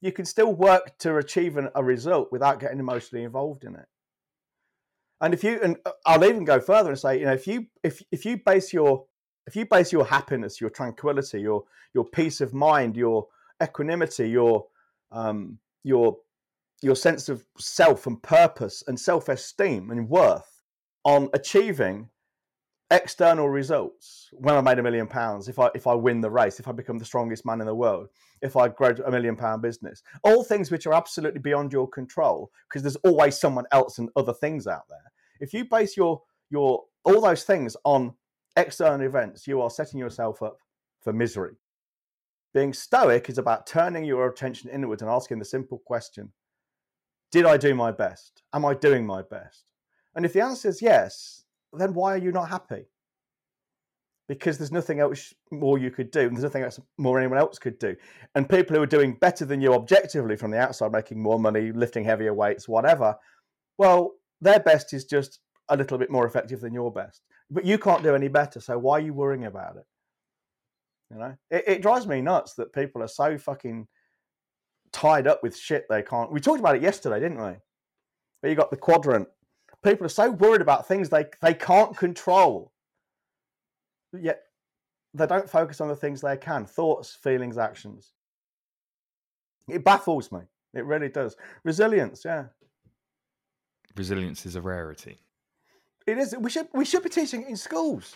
you 0.04 0.12
can 0.12 0.26
still 0.26 0.54
work 0.54 0.98
to 0.98 1.16
achieve 1.16 1.56
an, 1.56 1.70
a 1.76 1.84
result 1.84 2.30
without 2.30 2.60
getting 2.60 2.78
emotionally 2.78 3.24
involved 3.24 3.64
in 3.64 3.74
it. 3.74 3.86
And 5.22 5.34
if 5.34 5.46
you, 5.46 5.58
and 5.64 5.78
uh, 5.86 5.92
I'll 6.06 6.26
even 6.26 6.44
go 6.44 6.60
further 6.60 6.90
and 6.90 7.00
say, 7.00 7.20
you 7.20 7.26
know, 7.26 7.34
if 7.34 7.48
you 7.48 7.68
if 7.84 8.04
if 8.12 8.26
you 8.26 8.38
base 8.46 8.74
your 8.74 9.06
if 9.48 9.56
you 9.56 9.66
base 9.66 9.94
your 9.94 10.04
happiness, 10.04 10.60
your 10.60 10.70
tranquility, 10.70 11.40
your 11.40 11.64
your 11.94 12.04
peace 12.04 12.42
of 12.42 12.54
mind, 12.54 12.98
your 12.98 13.28
equanimity, 13.64 14.30
your 14.30 14.66
um, 15.14 15.58
your 15.86 16.18
your 16.82 16.98
sense 16.98 17.30
of 17.30 17.46
self 17.58 18.06
and 18.06 18.22
purpose 18.22 18.84
and 18.88 19.00
self 19.00 19.30
esteem 19.30 19.90
and 19.90 20.10
worth 20.10 20.62
on 21.06 21.30
achieving 21.34 22.10
external 22.94 23.50
results 23.50 24.30
when 24.34 24.56
I 24.56 24.62
made 24.62 24.78
a 24.78 24.84
million 24.84 25.08
pounds, 25.08 25.48
if 25.48 25.58
I 25.58 25.70
if 25.74 25.88
I 25.88 25.96
win 25.96 26.22
the 26.22 26.30
race, 26.30 26.60
if 26.60 26.68
I 26.68 26.72
become 26.72 27.00
the 27.00 27.06
strongest 27.06 27.46
man 27.46 27.60
in 27.60 27.68
the 27.68 27.76
world, 27.76 28.08
if 28.42 28.56
I 28.56 28.68
grow 28.68 28.94
a 29.06 29.12
million 29.12 29.36
pound 29.36 29.62
business, 29.64 30.04
all 30.24 30.44
things 30.44 30.70
which 30.70 30.86
are 30.86 30.94
absolutely 30.94 31.40
beyond 31.40 31.74
your 31.74 31.90
control, 31.90 32.52
because 32.70 32.84
there's 32.84 32.96
always 32.98 33.40
someone 33.40 33.66
else 33.72 33.98
and 33.98 34.10
other 34.16 34.34
things 34.34 34.68
out 34.68 34.88
there. 34.90 35.12
If 35.40 35.54
you 35.54 35.66
base 35.66 35.98
your 35.98 36.22
your 36.52 36.84
all 37.04 37.20
those 37.20 37.44
things 37.44 37.76
on 37.84 38.14
external 38.56 39.06
events, 39.06 39.48
you 39.48 39.60
are 39.60 39.72
setting 39.72 40.00
yourself 40.00 40.44
up 40.44 40.58
for 41.02 41.12
misery. 41.12 41.56
Being 42.54 42.74
stoic 42.74 43.28
is 43.30 43.40
about 43.40 43.66
turning 43.66 44.06
your 44.06 44.28
attention 44.28 44.70
inwards 44.70 45.02
and 45.02 45.10
asking 45.10 45.40
the 45.40 45.46
simple 45.46 45.82
question 45.86 46.32
Did 47.32 47.46
I 47.46 47.58
do 47.58 47.74
my 47.74 47.92
best? 47.92 48.44
Am 48.54 48.66
I 48.66 48.76
doing 48.76 49.06
my 49.06 49.24
best? 49.24 49.66
And 50.16 50.26
if 50.26 50.34
the 50.34 50.42
answer 50.42 50.70
is 50.70 50.80
yes, 50.80 51.43
then 51.82 51.94
why 51.94 52.14
are 52.14 52.18
you 52.18 52.32
not 52.32 52.50
happy? 52.50 52.86
Because 54.28 54.58
there's 54.58 54.72
nothing 54.72 55.00
else 55.00 55.34
more 55.52 55.78
you 55.78 55.92
could 55.92 56.12
do, 56.12 56.22
and 56.22 56.36
there's 56.36 56.44
nothing 56.44 56.64
else 56.64 56.80
more 56.98 57.20
anyone 57.20 57.38
else 57.38 57.60
could 57.60 57.78
do. 57.78 57.96
And 58.36 58.50
people 58.50 58.76
who 58.76 58.82
are 58.82 58.88
doing 58.88 59.18
better 59.20 59.46
than 59.46 59.62
you 59.62 59.74
objectively 59.74 60.36
from 60.36 60.52
the 60.52 60.60
outside, 60.60 60.92
making 60.92 61.22
more 61.22 61.40
money, 61.40 61.72
lifting 61.72 62.06
heavier 62.06 62.34
weights, 62.34 62.68
whatever, 62.68 63.16
well, 63.78 64.14
their 64.40 64.60
best 64.60 64.94
is 64.94 65.06
just 65.06 65.40
a 65.70 65.78
little 65.78 65.98
bit 65.98 66.12
more 66.12 66.26
effective 66.26 66.62
than 66.62 66.74
your 66.74 66.92
best. 66.92 67.22
But 67.50 67.66
you 67.66 67.78
can't 67.78 68.04
do 68.04 68.16
any 68.16 68.28
better, 68.28 68.60
so 68.60 68.78
why 68.78 68.98
are 68.98 69.02
you 69.02 69.14
worrying 69.14 69.46
about 69.46 69.78
it? 69.78 69.86
You 71.12 71.20
know, 71.20 71.36
it, 71.52 71.64
it 71.68 71.82
drives 71.82 72.08
me 72.08 72.22
nuts 72.22 72.54
that 72.56 72.74
people 72.74 73.04
are 73.04 73.08
so 73.08 73.38
fucking 73.38 73.88
tied 74.92 75.28
up 75.28 75.44
with 75.44 75.58
shit 75.58 75.86
they 75.90 76.02
can't. 76.02 76.32
We 76.32 76.40
talked 76.40 76.60
about 76.60 76.76
it 76.76 76.82
yesterday, 76.82 77.20
didn't 77.20 77.44
we? 77.44 77.54
But 78.42 78.50
you 78.50 78.56
got 78.56 78.72
the 78.72 78.78
quadrant 78.78 79.28
people 79.84 80.06
are 80.06 80.10
so 80.10 80.32
worried 80.32 80.62
about 80.62 80.88
things 80.88 81.10
they 81.10 81.26
they 81.42 81.54
can't 81.54 81.96
control. 81.96 82.72
Yet 84.14 84.42
they 85.14 85.28
don't 85.28 85.50
focus 85.50 85.82
on 85.82 85.88
the 85.88 85.96
things 85.96 86.22
they 86.22 86.38
can 86.38 86.66
thoughts 86.66 87.14
feelings 87.14 87.58
actions. 87.58 88.14
It 89.68 89.84
baffles 89.84 90.32
me. 90.32 90.42
It 90.74 90.86
really 90.86 91.10
does. 91.10 91.36
Resilience 91.64 92.26
yeah. 92.26 92.46
Resilience 93.96 94.46
is 94.46 94.56
a 94.56 94.62
rarity. 94.62 95.20
It 96.08 96.18
is. 96.18 96.36
We 96.38 96.50
should 96.50 96.68
we 96.74 96.86
should 96.86 97.04
be 97.04 97.10
teaching 97.10 97.44
it 97.44 97.50
in 97.50 97.58
schools. 97.58 98.16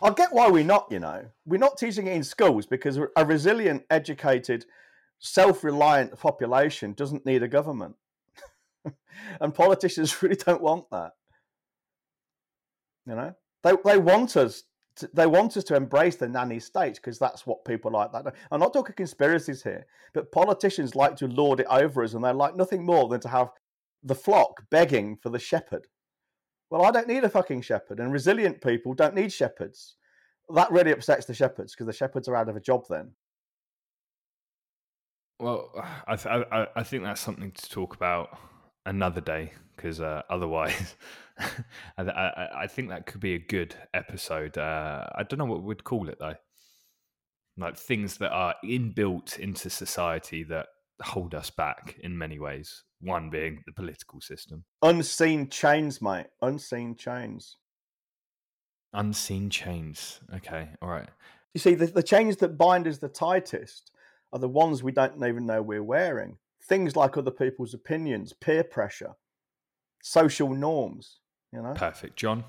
I 0.00 0.10
get 0.10 0.32
why 0.32 0.48
we're 0.48 0.64
not 0.64 0.86
you 0.90 1.00
know. 1.00 1.26
We're 1.44 1.58
not 1.58 1.78
teaching 1.78 2.06
it 2.06 2.14
in 2.14 2.22
schools 2.22 2.66
because 2.66 2.98
a 3.16 3.24
resilient 3.24 3.84
educated 3.90 4.66
self-reliant 5.18 6.16
population 6.18 6.92
doesn't 6.92 7.26
need 7.26 7.42
a 7.42 7.48
government 7.48 7.96
and 9.40 9.54
politicians 9.54 10.22
really 10.22 10.36
don't 10.36 10.62
want 10.62 10.86
that. 10.90 11.12
You 13.06 13.14
know, 13.14 13.34
they 13.62 13.72
they 13.84 13.98
want 13.98 14.36
us. 14.36 14.64
To, 14.96 15.10
they 15.14 15.26
want 15.26 15.56
us 15.56 15.62
to 15.64 15.76
embrace 15.76 16.16
the 16.16 16.28
nanny 16.28 16.58
state 16.58 16.96
because 16.96 17.18
that's 17.18 17.46
what 17.46 17.64
people 17.64 17.92
like. 17.92 18.12
That 18.12 18.34
I'm 18.50 18.60
not 18.60 18.72
talking 18.72 18.94
conspiracies 18.96 19.62
here, 19.62 19.86
but 20.12 20.32
politicians 20.32 20.96
like 20.96 21.16
to 21.16 21.28
lord 21.28 21.60
it 21.60 21.66
over 21.70 22.02
us, 22.02 22.14
and 22.14 22.24
they 22.24 22.32
like 22.32 22.56
nothing 22.56 22.84
more 22.84 23.08
than 23.08 23.20
to 23.20 23.28
have 23.28 23.50
the 24.02 24.14
flock 24.14 24.62
begging 24.70 25.16
for 25.16 25.30
the 25.30 25.38
shepherd. 25.38 25.86
Well, 26.70 26.84
I 26.84 26.90
don't 26.90 27.08
need 27.08 27.24
a 27.24 27.30
fucking 27.30 27.62
shepherd, 27.62 28.00
and 28.00 28.12
resilient 28.12 28.60
people 28.60 28.92
don't 28.92 29.14
need 29.14 29.32
shepherds. 29.32 29.96
That 30.54 30.70
really 30.70 30.92
upsets 30.92 31.26
the 31.26 31.34
shepherds 31.34 31.74
because 31.74 31.86
the 31.86 31.92
shepherds 31.92 32.28
are 32.28 32.36
out 32.36 32.48
of 32.48 32.56
a 32.56 32.60
job 32.60 32.84
then. 32.90 33.12
Well, 35.40 35.70
I, 36.06 36.16
th- 36.16 36.46
I 36.50 36.66
I 36.76 36.82
think 36.82 37.04
that's 37.04 37.20
something 37.20 37.52
to 37.52 37.70
talk 37.70 37.94
about 37.94 38.38
another 38.88 39.20
day 39.20 39.52
because 39.76 40.00
uh, 40.00 40.22
otherwise, 40.30 40.96
I, 41.38 42.02
I 42.02 42.48
I 42.62 42.66
think 42.66 42.88
that 42.88 43.06
could 43.06 43.20
be 43.20 43.34
a 43.34 43.38
good 43.38 43.74
episode. 43.94 44.58
Uh, 44.58 45.06
I 45.14 45.22
don't 45.22 45.38
know 45.38 45.44
what 45.44 45.62
we'd 45.62 45.84
call 45.84 46.08
it 46.08 46.18
though. 46.18 46.34
Like 47.56 47.76
things 47.76 48.18
that 48.18 48.32
are 48.32 48.54
inbuilt 48.64 49.38
into 49.38 49.68
society 49.68 50.44
that 50.44 50.66
hold 51.02 51.34
us 51.34 51.50
back 51.50 51.96
in 52.02 52.16
many 52.16 52.38
ways. 52.38 52.84
One 53.00 53.30
being 53.30 53.62
the 53.66 53.72
political 53.72 54.20
system. 54.20 54.64
Unseen 54.82 55.48
chains, 55.48 56.02
mate. 56.02 56.26
Unseen 56.42 56.96
chains. 56.96 57.56
Unseen 58.92 59.50
chains. 59.50 60.20
Okay, 60.34 60.68
all 60.82 60.88
right. 60.88 61.08
You 61.54 61.60
see, 61.60 61.74
the, 61.74 61.86
the 61.86 62.02
chains 62.02 62.36
that 62.38 62.58
bind 62.58 62.86
us 62.86 62.98
the 62.98 63.08
tightest 63.08 63.92
are 64.32 64.38
the 64.38 64.48
ones 64.48 64.82
we 64.82 64.92
don't 64.92 65.16
even 65.16 65.46
know 65.46 65.62
we're 65.62 65.82
wearing. 65.82 66.38
Things 66.68 66.96
like 66.96 67.16
other 67.16 67.30
people's 67.30 67.74
opinions, 67.74 68.32
peer 68.32 68.62
pressure, 68.62 69.12
social 70.02 70.52
norms, 70.52 71.20
you 71.52 71.62
know? 71.62 71.72
Perfect. 71.74 72.16
John, 72.16 72.44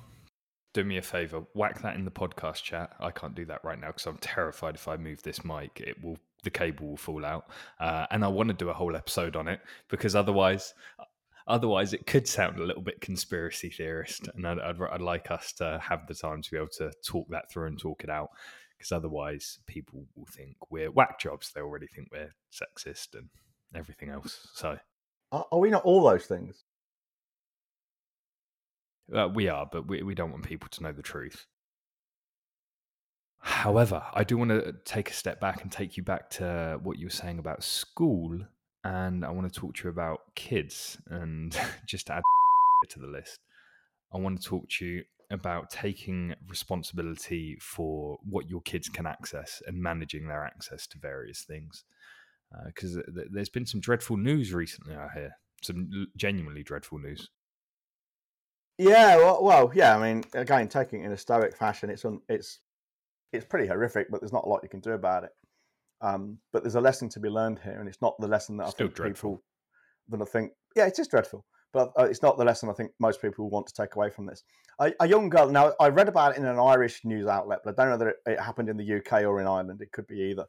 do 0.73 0.83
me 0.83 0.97
a 0.97 1.01
favor, 1.01 1.43
whack 1.53 1.81
that 1.81 1.95
in 1.95 2.05
the 2.05 2.11
podcast 2.11 2.63
chat. 2.63 2.93
I 2.99 3.11
can't 3.11 3.35
do 3.35 3.45
that 3.45 3.63
right 3.63 3.79
now 3.79 3.87
because 3.87 4.05
I'm 4.05 4.17
terrified 4.17 4.75
if 4.75 4.87
I 4.87 4.97
move 4.97 5.23
this 5.23 5.43
mic, 5.43 5.81
it 5.81 6.03
will 6.03 6.17
the 6.43 6.49
cable 6.49 6.89
will 6.89 6.97
fall 6.97 7.25
out. 7.25 7.49
Uh, 7.79 8.05
and 8.11 8.23
I 8.23 8.27
want 8.27 8.49
to 8.49 8.53
do 8.53 8.69
a 8.69 8.73
whole 8.73 8.95
episode 8.95 9.35
on 9.35 9.47
it 9.47 9.59
because 9.89 10.15
otherwise, 10.15 10.73
otherwise 11.47 11.93
it 11.93 12.05
could 12.05 12.27
sound 12.27 12.59
a 12.59 12.63
little 12.63 12.81
bit 12.81 13.01
conspiracy 13.01 13.69
theorist. 13.69 14.29
And 14.35 14.47
I'd, 14.47 14.59
I'd, 14.59 14.81
I'd 14.81 15.01
like 15.01 15.31
us 15.31 15.53
to 15.53 15.79
have 15.83 16.07
the 16.07 16.15
time 16.15 16.41
to 16.41 16.51
be 16.51 16.57
able 16.57 16.69
to 16.77 16.91
talk 17.05 17.27
that 17.29 17.51
through 17.51 17.67
and 17.67 17.79
talk 17.79 18.03
it 18.03 18.09
out 18.09 18.29
because 18.77 18.91
otherwise 18.91 19.59
people 19.67 20.05
will 20.15 20.27
think 20.27 20.55
we're 20.69 20.91
whack 20.91 21.19
jobs. 21.19 21.51
They 21.51 21.61
already 21.61 21.87
think 21.87 22.09
we're 22.11 22.33
sexist 22.53 23.15
and 23.15 23.29
everything 23.75 24.09
else. 24.09 24.47
So 24.53 24.77
Are, 25.31 25.45
are 25.51 25.59
we 25.59 25.69
not 25.69 25.83
all 25.83 26.03
those 26.03 26.25
things? 26.25 26.63
uh, 29.15 29.27
we 29.33 29.47
are, 29.47 29.67
but 29.71 29.87
we, 29.87 30.03
we 30.03 30.15
don't 30.15 30.31
want 30.31 30.43
people 30.43 30.69
to 30.69 30.83
know 30.83 30.91
the 30.91 31.01
truth. 31.01 31.45
However, 33.39 34.03
I 34.13 34.23
do 34.23 34.37
want 34.37 34.51
to 34.51 34.73
take 34.85 35.09
a 35.09 35.13
step 35.13 35.39
back 35.39 35.61
and 35.63 35.71
take 35.71 35.97
you 35.97 36.03
back 36.03 36.29
to 36.31 36.79
what 36.83 36.97
you 36.97 37.05
were 37.07 37.11
saying 37.11 37.39
about 37.39 37.63
school. 37.63 38.39
And 38.83 39.25
I 39.25 39.31
want 39.31 39.51
to 39.51 39.59
talk 39.59 39.75
to 39.75 39.85
you 39.85 39.89
about 39.89 40.35
kids 40.35 40.97
and 41.07 41.57
just 41.85 42.07
to 42.07 42.15
add 42.15 42.23
to 42.89 42.99
the 42.99 43.07
list. 43.07 43.39
I 44.13 44.17
want 44.17 44.41
to 44.41 44.47
talk 44.47 44.69
to 44.69 44.85
you 44.85 45.03
about 45.31 45.69
taking 45.69 46.33
responsibility 46.47 47.55
for 47.61 48.17
what 48.23 48.49
your 48.49 48.61
kids 48.61 48.89
can 48.89 49.05
access 49.05 49.61
and 49.67 49.77
managing 49.77 50.27
their 50.27 50.43
access 50.43 50.87
to 50.87 50.97
various 50.97 51.43
things. 51.43 51.83
Because 52.65 52.97
uh, 52.97 53.01
th- 53.13 53.27
there's 53.31 53.49
been 53.49 53.65
some 53.65 53.79
dreadful 53.79 54.17
news 54.17 54.53
recently 54.53 54.95
out 54.95 55.11
here, 55.13 55.31
some 55.61 56.07
genuinely 56.17 56.63
dreadful 56.63 56.99
news. 56.99 57.29
Yeah, 58.77 59.17
well, 59.17 59.43
well, 59.43 59.71
yeah. 59.75 59.95
I 59.95 60.01
mean, 60.01 60.23
again, 60.33 60.67
taking 60.69 61.01
it 61.01 61.05
in 61.05 61.11
a 61.11 61.17
stoic 61.17 61.55
fashion, 61.55 61.89
it's 61.89 62.05
un, 62.05 62.21
it's 62.29 62.59
it's 63.33 63.45
pretty 63.45 63.67
horrific, 63.67 64.07
but 64.09 64.21
there's 64.21 64.33
not 64.33 64.45
a 64.45 64.49
lot 64.49 64.61
you 64.63 64.69
can 64.69 64.79
do 64.79 64.91
about 64.91 65.25
it. 65.25 65.31
Um, 66.01 66.37
but 66.53 66.63
there's 66.63 66.75
a 66.75 66.81
lesson 66.81 67.09
to 67.09 67.19
be 67.19 67.29
learned 67.29 67.59
here, 67.59 67.79
and 67.79 67.89
it's 67.89 68.01
not 68.01 68.15
the 68.19 68.27
lesson 68.27 68.57
that 68.57 68.69
Still 68.69 68.85
I 68.85 68.87
think 68.87 68.95
dreadful. 68.95 69.31
people 69.31 69.43
that 70.09 70.21
I 70.21 70.25
think. 70.25 70.51
Yeah, 70.75 70.85
it 70.85 70.97
is 70.97 71.09
dreadful, 71.09 71.45
but 71.73 71.91
uh, 71.99 72.05
it's 72.05 72.21
not 72.21 72.37
the 72.37 72.45
lesson 72.45 72.69
I 72.69 72.73
think 72.73 72.91
most 72.99 73.21
people 73.21 73.49
want 73.49 73.67
to 73.67 73.73
take 73.73 73.95
away 73.95 74.09
from 74.09 74.25
this. 74.25 74.43
A, 74.79 74.93
a 75.01 75.07
young 75.07 75.29
girl. 75.29 75.49
Now, 75.49 75.73
I 75.79 75.89
read 75.89 76.07
about 76.07 76.31
it 76.31 76.37
in 76.37 76.45
an 76.45 76.57
Irish 76.57 77.01
news 77.03 77.27
outlet, 77.27 77.59
but 77.63 77.77
I 77.77 77.83
don't 77.83 77.91
know 77.91 78.05
that 78.05 78.15
it, 78.25 78.31
it 78.33 78.39
happened 78.39 78.69
in 78.69 78.77
the 78.77 78.97
UK 78.97 79.23
or 79.23 79.41
in 79.41 79.47
Ireland. 79.47 79.81
It 79.81 79.91
could 79.91 80.07
be 80.07 80.21
either. 80.31 80.45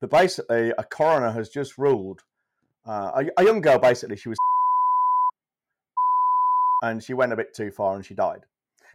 But 0.00 0.10
basically, 0.10 0.72
a 0.76 0.84
coroner 0.84 1.30
has 1.32 1.48
just 1.48 1.78
ruled 1.78 2.22
uh, 2.86 3.22
a, 3.36 3.40
a 3.40 3.44
young 3.44 3.60
girl. 3.60 3.78
Basically, 3.78 4.16
she 4.16 4.28
was 4.28 4.38
and 6.82 7.02
she 7.02 7.14
went 7.14 7.32
a 7.32 7.36
bit 7.36 7.54
too 7.54 7.70
far 7.70 7.94
and 7.94 8.04
she 8.04 8.14
died. 8.14 8.44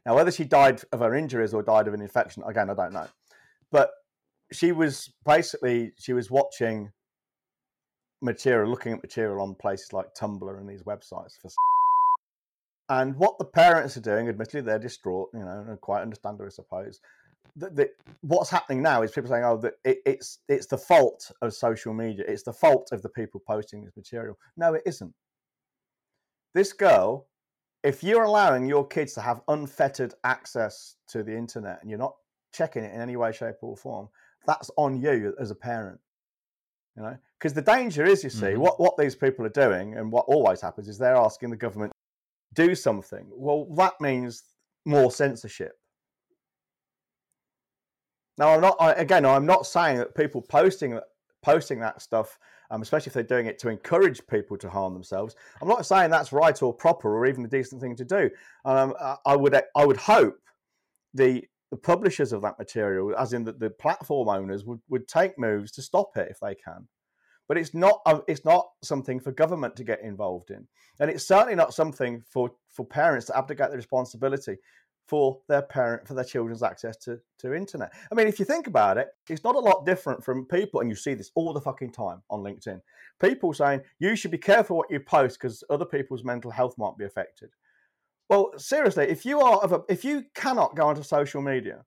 Now, 0.05 0.15
whether 0.15 0.31
she 0.31 0.43
died 0.43 0.81
of 0.91 0.99
her 0.99 1.15
injuries 1.15 1.53
or 1.53 1.63
died 1.63 1.87
of 1.87 1.93
an 1.93 2.01
infection, 2.01 2.43
again, 2.47 2.69
I 2.69 2.73
don't 2.73 2.93
know. 2.93 3.07
But 3.71 3.91
she 4.51 4.71
was 4.71 5.11
basically 5.25 5.91
she 5.99 6.13
was 6.13 6.31
watching 6.31 6.91
material, 8.21 8.69
looking 8.69 8.93
at 8.93 9.03
material 9.03 9.41
on 9.41 9.55
places 9.55 9.93
like 9.93 10.13
Tumblr 10.13 10.59
and 10.59 10.69
these 10.69 10.83
websites 10.83 11.39
for. 11.41 11.49
And 12.89 13.15
what 13.17 13.37
the 13.37 13.45
parents 13.45 13.97
are 13.97 14.01
doing, 14.01 14.27
admittedly, 14.27 14.61
they're 14.61 14.79
distraught, 14.79 15.29
you 15.33 15.41
know, 15.41 15.65
and 15.67 15.79
quite 15.79 16.01
understandable, 16.01 16.45
I 16.45 16.49
suppose. 16.49 16.99
The, 17.55 17.69
the, 17.71 17.89
what's 18.21 18.49
happening 18.49 18.81
now 18.81 19.01
is 19.01 19.11
people 19.11 19.29
saying, 19.29 19.43
"Oh, 19.43 19.57
that 19.57 19.73
it, 19.83 19.99
it's 20.05 20.39
it's 20.47 20.67
the 20.67 20.77
fault 20.77 21.31
of 21.41 21.53
social 21.53 21.93
media. 21.93 22.23
It's 22.27 22.43
the 22.43 22.53
fault 22.53 22.89
of 22.91 23.01
the 23.01 23.09
people 23.09 23.41
posting 23.45 23.83
this 23.83 23.97
material." 23.97 24.37
No, 24.55 24.75
it 24.75 24.83
isn't. 24.85 25.13
This 26.53 26.73
girl 26.73 27.27
if 27.83 28.03
you're 28.03 28.23
allowing 28.23 28.65
your 28.65 28.85
kids 28.85 29.13
to 29.13 29.21
have 29.21 29.41
unfettered 29.47 30.13
access 30.23 30.95
to 31.07 31.23
the 31.23 31.35
internet 31.35 31.79
and 31.81 31.89
you're 31.89 31.99
not 31.99 32.15
checking 32.53 32.83
it 32.83 32.93
in 32.93 33.01
any 33.01 33.15
way, 33.15 33.31
shape, 33.31 33.55
or 33.61 33.77
form, 33.77 34.09
that's 34.45 34.69
on 34.77 34.99
you 35.01 35.33
as 35.39 35.51
a 35.51 35.55
parent. 35.55 35.99
You 36.97 37.03
know, 37.03 37.17
because 37.37 37.53
the 37.53 37.61
danger 37.61 38.03
is, 38.03 38.23
you 38.23 38.29
see, 38.29 38.47
Mhm. 38.47 38.57
what 38.57 38.79
what 38.79 38.97
these 38.97 39.15
people 39.15 39.45
are 39.45 39.49
doing, 39.49 39.95
and 39.95 40.11
what 40.11 40.25
always 40.25 40.59
happens 40.59 40.89
is 40.89 40.97
they're 40.97 41.15
asking 41.15 41.49
the 41.49 41.55
government 41.55 41.93
do 42.53 42.75
something. 42.75 43.29
Well, 43.31 43.65
that 43.75 44.01
means 44.01 44.43
more 44.85 45.11
censorship. 45.11 45.78
Now, 48.39 48.53
I'm 48.55 48.61
not. 48.61 48.77
I, 48.79 48.93
again, 48.93 49.25
I'm 49.25 49.45
not 49.45 49.67
saying 49.67 49.97
that 49.97 50.15
people 50.15 50.41
posting 50.41 50.97
posting 51.43 51.79
that 51.81 52.01
stuff, 52.01 52.39
um, 52.71 52.81
especially 52.81 53.09
if 53.09 53.13
they're 53.13 53.23
doing 53.23 53.47
it 53.47 53.59
to 53.59 53.69
encourage 53.69 54.25
people 54.27 54.57
to 54.57 54.69
harm 54.69 54.93
themselves. 54.93 55.35
I'm 55.61 55.67
not 55.67 55.85
saying 55.85 56.09
that's 56.09 56.31
right 56.31 56.59
or 56.63 56.73
proper 56.73 57.15
or 57.15 57.27
even 57.27 57.43
a 57.43 57.49
decent 57.49 57.81
thing 57.81 57.97
to 57.97 58.05
do. 58.05 58.29
Um, 58.63 58.93
I- 59.25 59.35
would 59.35 59.61
I 59.75 59.85
would 59.85 59.97
hope 59.97 60.39
the 61.13 61.43
the 61.69 61.77
publishers 61.77 62.31
of 62.31 62.41
that 62.41 62.57
material, 62.57 63.13
as 63.15 63.33
in 63.33 63.43
the, 63.43 63.51
the 63.51 63.69
platform 63.69 64.27
owners, 64.27 64.65
would, 64.65 64.79
would 64.89 65.07
take 65.07 65.37
moves 65.37 65.71
to 65.73 65.83
stop 65.83 66.17
it 66.17 66.29
if 66.31 66.39
they 66.39 66.55
can. 66.55 66.87
But 67.47 67.57
it's 67.57 67.73
not 67.73 67.99
uh, 68.05 68.21
it's 68.29 68.45
not 68.45 68.69
something 68.83 69.19
for 69.19 69.33
government 69.33 69.75
to 69.75 69.83
get 69.83 70.01
involved 70.01 70.49
in, 70.49 70.65
and 71.01 71.11
it's 71.11 71.27
certainly 71.27 71.55
not 71.55 71.73
something 71.73 72.23
for 72.25 72.51
for 72.69 72.85
parents 72.85 73.25
to 73.25 73.37
abdicate 73.37 73.71
the 73.71 73.75
responsibility 73.75 74.57
for 75.09 75.39
their 75.47 75.63
parent 75.63 76.07
for 76.07 76.13
their 76.13 76.23
children's 76.23 76.61
access 76.61 76.95
to 76.95 77.19
to 77.39 77.53
internet. 77.53 77.91
I 78.11 78.15
mean, 78.15 78.27
if 78.27 78.37
you 78.37 78.45
think 78.45 78.67
about 78.67 78.99
it, 78.99 79.07
it's 79.27 79.43
not 79.43 79.55
a 79.55 79.59
lot 79.59 79.85
different 79.85 80.23
from 80.23 80.45
people, 80.45 80.81
and 80.81 80.89
you 80.89 80.95
see 80.95 81.15
this 81.15 81.31
all 81.33 81.51
the 81.51 81.59
fucking 81.59 81.91
time 81.91 82.21
on 82.29 82.41
LinkedIn. 82.41 82.79
People 83.19 83.51
saying 83.53 83.81
you 83.97 84.15
should 84.15 84.29
be 84.29 84.37
careful 84.37 84.77
what 84.77 84.91
you 84.91 84.99
post 84.99 85.39
because 85.39 85.63
other 85.71 85.85
people's 85.85 86.23
mental 86.23 86.51
health 86.51 86.75
might 86.77 86.95
be 86.97 87.05
affected. 87.05 87.49
Well, 88.29 88.51
seriously, 88.57 89.05
if 89.09 89.25
you 89.25 89.41
are 89.41 89.59
a, 89.63 89.81
if 89.89 90.05
you 90.05 90.25
cannot 90.35 90.75
go 90.75 90.87
onto 90.87 91.01
social 91.01 91.41
media 91.41 91.83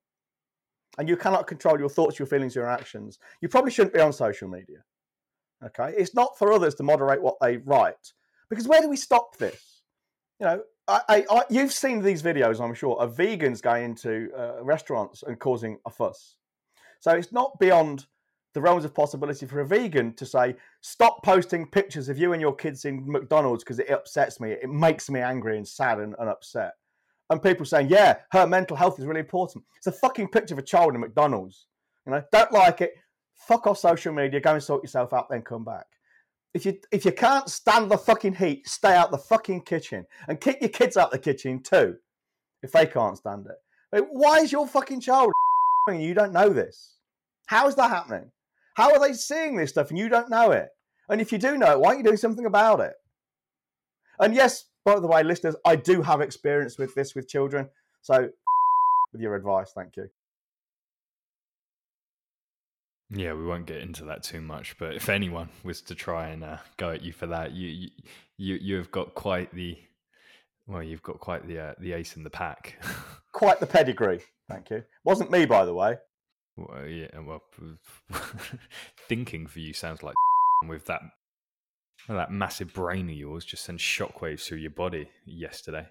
and 0.98 1.08
you 1.08 1.16
cannot 1.16 1.46
control 1.46 1.78
your 1.78 1.88
thoughts, 1.88 2.18
your 2.18 2.26
feelings, 2.26 2.56
your 2.56 2.68
actions, 2.68 3.20
you 3.40 3.48
probably 3.48 3.70
shouldn't 3.70 3.94
be 3.94 4.00
on 4.00 4.12
social 4.12 4.48
media. 4.48 4.78
Okay, 5.64 5.94
it's 5.96 6.14
not 6.14 6.36
for 6.36 6.52
others 6.52 6.74
to 6.74 6.82
moderate 6.82 7.22
what 7.22 7.36
they 7.40 7.58
write 7.58 8.12
because 8.50 8.66
where 8.66 8.82
do 8.82 8.88
we 8.88 8.96
stop 8.96 9.36
this? 9.36 9.82
You 10.40 10.46
know, 10.46 10.62
I, 11.08 11.24
I, 11.30 11.42
you've 11.48 11.72
seen 11.72 12.02
these 12.02 12.22
videos, 12.22 12.60
I'm 12.60 12.74
sure, 12.74 13.00
of 13.00 13.16
vegans 13.16 13.62
going 13.62 13.84
into 13.84 14.30
uh, 14.36 14.62
restaurants 14.62 15.22
and 15.22 15.38
causing 15.38 15.78
a 15.86 15.90
fuss. 15.90 16.36
So 17.00 17.12
it's 17.12 17.32
not 17.32 17.58
beyond 17.58 18.06
the 18.54 18.60
realms 18.60 18.84
of 18.84 18.94
possibility 18.94 19.46
for 19.46 19.60
a 19.60 19.66
vegan 19.66 20.12
to 20.14 20.26
say, 20.26 20.54
stop 20.82 21.22
posting 21.22 21.66
pictures 21.66 22.08
of 22.08 22.18
you 22.18 22.32
and 22.32 22.40
your 22.40 22.54
kids 22.54 22.84
in 22.84 23.10
McDonald's 23.10 23.64
because 23.64 23.78
it 23.78 23.90
upsets 23.90 24.40
me. 24.40 24.52
It 24.52 24.68
makes 24.68 25.08
me 25.08 25.20
angry 25.20 25.56
and 25.56 25.66
sad 25.66 25.98
and, 25.98 26.14
and 26.18 26.28
upset. 26.28 26.72
And 27.30 27.42
people 27.42 27.64
saying, 27.64 27.88
yeah, 27.88 28.16
her 28.32 28.46
mental 28.46 28.76
health 28.76 28.98
is 28.98 29.06
really 29.06 29.20
important. 29.20 29.64
It's 29.78 29.86
a 29.86 29.92
fucking 29.92 30.28
picture 30.28 30.54
of 30.54 30.58
a 30.58 30.62
child 30.62 30.94
in 30.94 31.00
McDonald's. 31.00 31.66
You 32.06 32.12
know, 32.12 32.22
don't 32.30 32.52
like 32.52 32.82
it. 32.82 32.92
Fuck 33.34 33.66
off 33.66 33.78
social 33.78 34.12
media. 34.12 34.40
Go 34.40 34.52
and 34.52 34.62
sort 34.62 34.82
yourself 34.82 35.14
out, 35.14 35.30
then 35.30 35.42
come 35.42 35.64
back. 35.64 35.86
If 36.54 36.66
you 36.66 36.78
if 36.90 37.04
you 37.04 37.12
can't 37.12 37.48
stand 37.48 37.90
the 37.90 37.96
fucking 37.98 38.34
heat, 38.34 38.68
stay 38.68 38.94
out 38.94 39.10
the 39.10 39.18
fucking 39.18 39.62
kitchen 39.62 40.06
and 40.28 40.40
keep 40.40 40.60
your 40.60 40.68
kids 40.68 40.96
out 40.96 41.10
the 41.10 41.18
kitchen 41.18 41.62
too, 41.62 41.96
if 42.62 42.72
they 42.72 42.86
can't 42.86 43.16
stand 43.16 43.46
it. 43.46 43.56
Like, 43.92 44.08
why 44.10 44.38
is 44.38 44.52
your 44.52 44.66
fucking 44.66 45.00
child 45.00 45.32
and 45.86 46.02
you 46.02 46.14
don't 46.14 46.32
know 46.32 46.50
this? 46.50 46.98
How 47.46 47.68
is 47.68 47.74
that 47.76 47.90
happening? 47.90 48.30
How 48.74 48.92
are 48.92 49.00
they 49.00 49.12
seeing 49.12 49.56
this 49.56 49.70
stuff 49.70 49.90
and 49.90 49.98
you 49.98 50.08
don't 50.08 50.30
know 50.30 50.50
it? 50.50 50.68
And 51.08 51.20
if 51.20 51.32
you 51.32 51.38
do 51.38 51.56
know 51.56 51.72
it, 51.72 51.80
why 51.80 51.88
aren't 51.88 51.98
you 51.98 52.04
doing 52.04 52.16
something 52.16 52.46
about 52.46 52.80
it? 52.80 52.94
And 54.18 54.34
yes, 54.34 54.66
by 54.84 54.98
the 54.98 55.06
way, 55.06 55.22
listeners, 55.22 55.56
I 55.64 55.76
do 55.76 56.02
have 56.02 56.20
experience 56.20 56.78
with 56.78 56.94
this 56.94 57.14
with 57.14 57.28
children. 57.28 57.68
So, 58.02 58.30
with 59.12 59.20
your 59.20 59.34
advice, 59.34 59.72
thank 59.74 59.96
you. 59.96 60.08
Yeah, 63.14 63.34
we 63.34 63.44
won't 63.44 63.66
get 63.66 63.82
into 63.82 64.04
that 64.06 64.22
too 64.22 64.40
much, 64.40 64.76
but 64.78 64.94
if 64.94 65.10
anyone 65.10 65.50
was 65.62 65.82
to 65.82 65.94
try 65.94 66.28
and 66.28 66.42
uh, 66.42 66.56
go 66.78 66.90
at 66.90 67.02
you 67.02 67.12
for 67.12 67.26
that, 67.26 67.52
you 67.52 67.90
you 68.38 68.54
you 68.54 68.76
have 68.76 68.90
got 68.90 69.14
quite 69.14 69.54
the 69.54 69.76
Well, 70.66 70.82
you've 70.82 71.02
got 71.02 71.20
quite 71.20 71.46
the 71.46 71.58
uh, 71.58 71.74
the 71.78 71.92
ace 71.92 72.16
in 72.16 72.24
the 72.24 72.30
pack. 72.30 72.78
Quite 73.32 73.60
the 73.60 73.66
pedigree. 73.66 74.20
Thank 74.46 74.68
you. 74.68 74.84
Wasn't 75.04 75.30
me, 75.30 75.46
by 75.46 75.64
the 75.64 75.72
way. 75.72 75.96
well, 76.56 76.86
yeah, 76.86 77.18
well, 77.20 77.42
thinking 79.08 79.46
for 79.46 79.58
you 79.58 79.72
sounds 79.72 80.02
like 80.02 80.14
with 80.68 80.84
that 80.86 81.00
well, 82.08 82.18
that 82.18 82.30
massive 82.30 82.74
brain 82.74 83.08
of 83.08 83.16
yours 83.16 83.44
just 83.44 83.64
sent 83.64 83.78
shockwaves 83.78 84.42
through 84.42 84.58
your 84.58 84.70
body 84.70 85.08
yesterday. 85.24 85.88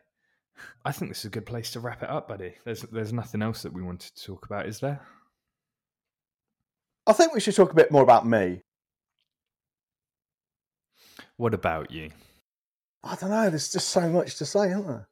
I 0.86 0.92
think 0.92 1.10
this 1.10 1.20
is 1.20 1.26
a 1.26 1.30
good 1.30 1.48
place 1.48 1.72
to 1.72 1.80
wrap 1.80 2.04
it 2.04 2.10
up, 2.10 2.28
buddy. 2.28 2.54
There's 2.64 2.82
there's 2.84 3.14
nothing 3.14 3.42
else 3.42 3.64
that 3.64 3.74
we 3.74 3.82
wanted 3.84 4.16
to 4.16 4.24
talk 4.24 4.46
about, 4.46 4.68
is 4.68 4.80
there? 4.80 5.02
I 7.12 7.14
think 7.14 7.34
we 7.34 7.42
should 7.42 7.58
talk 7.58 7.74
a 7.74 7.76
bit 7.76 7.92
more 7.92 8.04
about 8.04 8.26
me. 8.26 8.62
What 11.36 11.54
about 11.54 11.92
you? 11.92 12.12
I 13.04 13.16
don't 13.16 13.32
know. 13.32 13.50
There's 13.50 13.70
just 13.70 13.90
so 13.90 14.08
much 14.08 14.38
to 14.38 14.46
say, 14.46 14.70
isn't 14.70 14.88
there? 14.88 15.10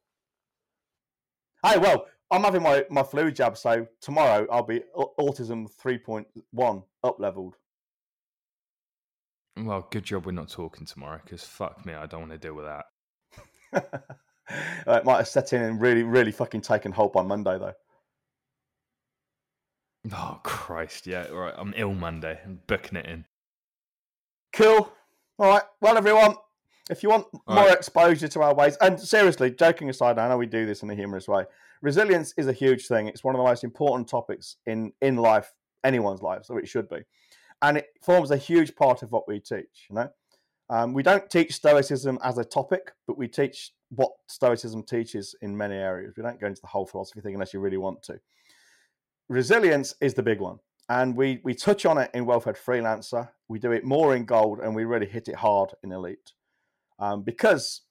Hey, 1.62 1.78
well, 1.78 2.06
I'm 2.32 2.44
having 2.44 2.64
my, 2.64 2.86
my 2.90 3.04
flu 3.04 3.32
jab, 3.32 3.58
so 3.58 3.86
tomorrow 4.00 4.48
I'll 4.50 4.64
be 4.64 4.80
autism 4.96 5.68
3.1 5.84 6.84
up 7.04 7.20
leveled. 7.20 7.58
Well, 9.58 9.86
good 9.92 10.06
job 10.06 10.26
we're 10.26 10.32
not 10.32 10.48
talking 10.48 10.86
tomorrow, 10.86 11.20
because 11.22 11.44
fuck 11.44 11.86
me, 11.86 11.96
I 11.96 12.06
don't 12.06 12.22
want 12.22 12.32
to 12.32 12.38
deal 12.38 12.54
with 12.54 12.68
that. 13.74 14.06
it 14.88 15.04
might 15.04 15.18
have 15.18 15.28
set 15.28 15.52
in 15.52 15.64
and 15.64 15.82
really, 15.82 16.04
really 16.04 16.32
fucking 16.32 16.62
taken 16.62 16.94
hold 16.94 17.12
by 17.12 17.24
Monday, 17.24 17.60
though. 17.60 17.74
Oh 20.14 20.40
Christ, 20.44 21.08
yeah, 21.08 21.28
right. 21.28 21.54
I'm 21.58 21.74
ill 21.76 21.94
Monday. 21.94 22.40
I'm 22.46 22.62
booking 22.68 22.98
it 22.98 23.06
in. 23.06 23.26
Cool. 24.54 24.92
All 25.38 25.50
right. 25.50 25.64
Well, 25.82 25.98
everyone, 25.98 26.36
if 26.90 27.04
you 27.04 27.10
want 27.10 27.28
All 27.48 27.56
more 27.56 27.66
right. 27.66 27.78
exposure 27.78 28.28
to 28.28 28.42
our 28.42 28.54
ways, 28.56 28.78
and 28.82 29.00
seriously, 29.00 29.52
joking 29.52 29.90
aside, 29.90 30.18
I 30.18 30.28
know 30.30 30.38
we 30.38 30.46
do 30.46 30.66
this 30.66 30.84
in 30.84 30.90
a 30.90 30.96
humorous 30.96 31.28
way. 31.28 31.46
Resilience 31.82 32.34
is 32.38 32.48
a 32.48 32.54
huge 32.54 32.88
thing. 32.88 33.08
It's 33.08 33.24
one 33.24 33.36
of 33.36 33.40
the 33.40 33.46
most 33.46 33.64
important 33.64 34.08
topics 34.08 34.58
in 34.66 34.94
in 35.02 35.18
life, 35.18 35.54
anyone's 35.84 36.22
life, 36.22 36.46
so 36.46 36.58
it 36.58 36.68
should 36.68 36.90
be, 36.90 37.00
and 37.62 37.78
it 37.78 37.88
forms 38.02 38.32
a 38.32 38.38
huge 38.38 38.76
part 38.76 39.04
of 39.04 39.12
what 39.12 39.28
we 39.28 39.40
teach. 39.40 39.88
You 39.90 39.96
know, 39.96 40.10
um, 40.70 40.94
we 40.94 41.04
don't 41.04 41.30
teach 41.30 41.54
Stoicism 41.54 42.20
as 42.24 42.38
a 42.38 42.46
topic, 42.46 42.94
but 43.06 43.18
we 43.18 43.28
teach 43.28 43.72
what 43.90 44.12
Stoicism 44.28 44.84
teaches 44.84 45.36
in 45.42 45.58
many 45.58 45.76
areas. 45.76 46.14
We 46.16 46.24
don't 46.24 46.40
go 46.40 46.48
into 46.48 46.62
the 46.62 46.68
whole 46.68 46.86
philosophy 46.86 47.22
thing 47.22 47.34
unless 47.34 47.54
you 47.54 47.60
really 47.60 47.78
want 47.78 48.02
to. 48.04 48.20
Resilience 49.30 49.94
is 50.02 50.14
the 50.14 50.24
big 50.24 50.40
one 50.40 50.60
and 50.90 51.16
we 51.16 51.40
we 51.44 51.54
touch 51.54 51.86
on 51.86 51.98
it 51.98 52.10
in 52.14 52.26
Well-Fed 52.26 52.56
Freelancer. 52.56 53.30
We 53.48 53.60
do 53.60 53.72
it 53.72 53.86
more 53.86 54.16
in 54.16 54.26
Gold, 54.26 54.60
and 54.60 54.76
we 54.76 54.84
really 54.84 55.06
hit 55.06 55.28
it 55.28 55.36
hard 55.36 55.72
in 55.84 55.92
Elite, 55.92 56.34
um, 56.98 57.22
because 57.22 57.82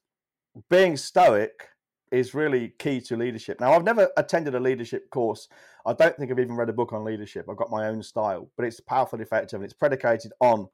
being 0.69 0.97
stoic 0.97 1.69
is 2.11 2.33
really 2.33 2.73
key 2.79 2.99
to 2.99 3.15
leadership. 3.15 3.59
Now, 3.59 3.73
I've 3.73 3.83
never 3.83 4.09
attended 4.17 4.55
a 4.55 4.59
leadership 4.59 5.09
course. 5.11 5.47
I 5.85 5.93
don't 5.93 6.15
think 6.17 6.31
I've 6.31 6.39
even 6.39 6.55
read 6.55 6.69
a 6.69 6.73
book 6.73 6.91
on 6.91 7.05
leadership. 7.05 7.45
I've 7.49 7.57
got 7.57 7.69
my 7.69 7.87
own 7.87 8.01
style, 8.01 8.49
but 8.57 8.65
it's 8.65 8.79
powerful, 8.79 9.21
effective, 9.21 9.57
and 9.57 9.65
it's 9.65 9.73
predicated 9.73 10.33
on 10.41 10.67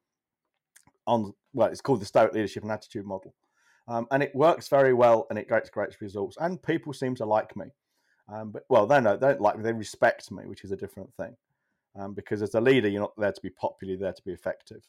on 1.08 1.34
well, 1.54 1.69
it's 1.69 1.82
called 1.82 2.01
the 2.01 2.06
Stoic 2.06 2.34
Leadership 2.34 2.63
and 2.63 2.71
Attitude 2.71 3.06
Model, 3.06 3.36
um, 3.88 4.08
and 4.10 4.23
it 4.23 4.34
works 4.34 4.67
very 4.67 4.93
well, 4.93 5.28
and 5.30 5.38
it 5.38 5.47
gets 5.47 5.69
great 5.69 5.95
results, 6.01 6.38
and 6.39 6.62
people 6.63 6.91
seem 6.91 7.13
to 7.15 7.25
like 7.25 7.56
me. 7.56 7.67
Um, 8.27 8.51
but 8.51 8.63
well, 8.69 8.88
they 8.88 8.99
know 8.99 9.17
they 9.17 9.27
don't 9.27 9.41
like 9.41 9.57
me; 9.57 9.63
they 9.63 9.73
respect 9.73 10.31
me, 10.31 10.45
which 10.45 10.63
is 10.63 10.71
a 10.71 10.75
different 10.75 11.13
thing 11.15 11.35
um, 11.97 12.13
because 12.13 12.41
as 12.41 12.53
a 12.55 12.61
leader, 12.61 12.88
you're 12.88 13.01
not 13.01 13.13
there 13.17 13.31
to 13.31 13.41
be 13.41 13.49
popular, 13.49 13.93
you're 13.93 13.99
there 13.99 14.13
to 14.13 14.21
be 14.23 14.31
effective. 14.31 14.83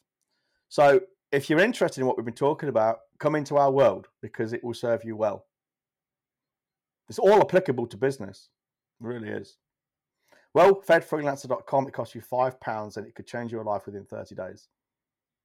So, 0.69 1.01
if 1.31 1.49
you're 1.49 1.59
interested 1.59 2.01
in 2.01 2.07
what 2.07 2.17
we've 2.17 2.25
been 2.25 2.33
talking 2.33 2.69
about, 2.69 2.99
come 3.19 3.35
into 3.35 3.57
our 3.57 3.71
world 3.71 4.07
because 4.21 4.53
it 4.53 4.63
will 4.63 4.73
serve 4.73 5.03
you 5.03 5.15
well. 5.15 5.45
It's 7.09 7.19
all 7.19 7.41
applicable 7.41 7.87
to 7.87 7.97
business, 7.97 8.49
it 9.01 9.05
really 9.05 9.29
is. 9.29 9.57
wellfedfreelancer.com, 10.55 11.87
it 11.87 11.93
costs 11.93 12.15
you 12.15 12.21
£5 12.21 12.97
and 12.97 13.07
it 13.07 13.15
could 13.15 13.27
change 13.27 13.51
your 13.51 13.63
life 13.63 13.85
within 13.85 14.05
30 14.05 14.35
days. 14.35 14.67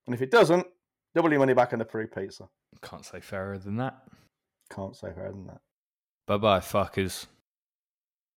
And 0.06 0.14
if 0.14 0.22
it 0.22 0.30
doesn't, 0.30 0.66
double 1.14 1.30
your 1.30 1.40
money 1.40 1.54
back 1.54 1.72
on 1.72 1.78
the 1.78 1.84
free 1.84 2.06
pizza. 2.06 2.48
Can't 2.80 3.04
say 3.04 3.20
fairer 3.20 3.58
than 3.58 3.76
that. 3.76 4.02
Can't 4.70 4.96
say 4.96 5.12
fairer 5.12 5.30
than 5.30 5.46
that. 5.46 5.60
Bye 6.26 6.38
bye, 6.38 6.60
fuckers. 6.60 7.26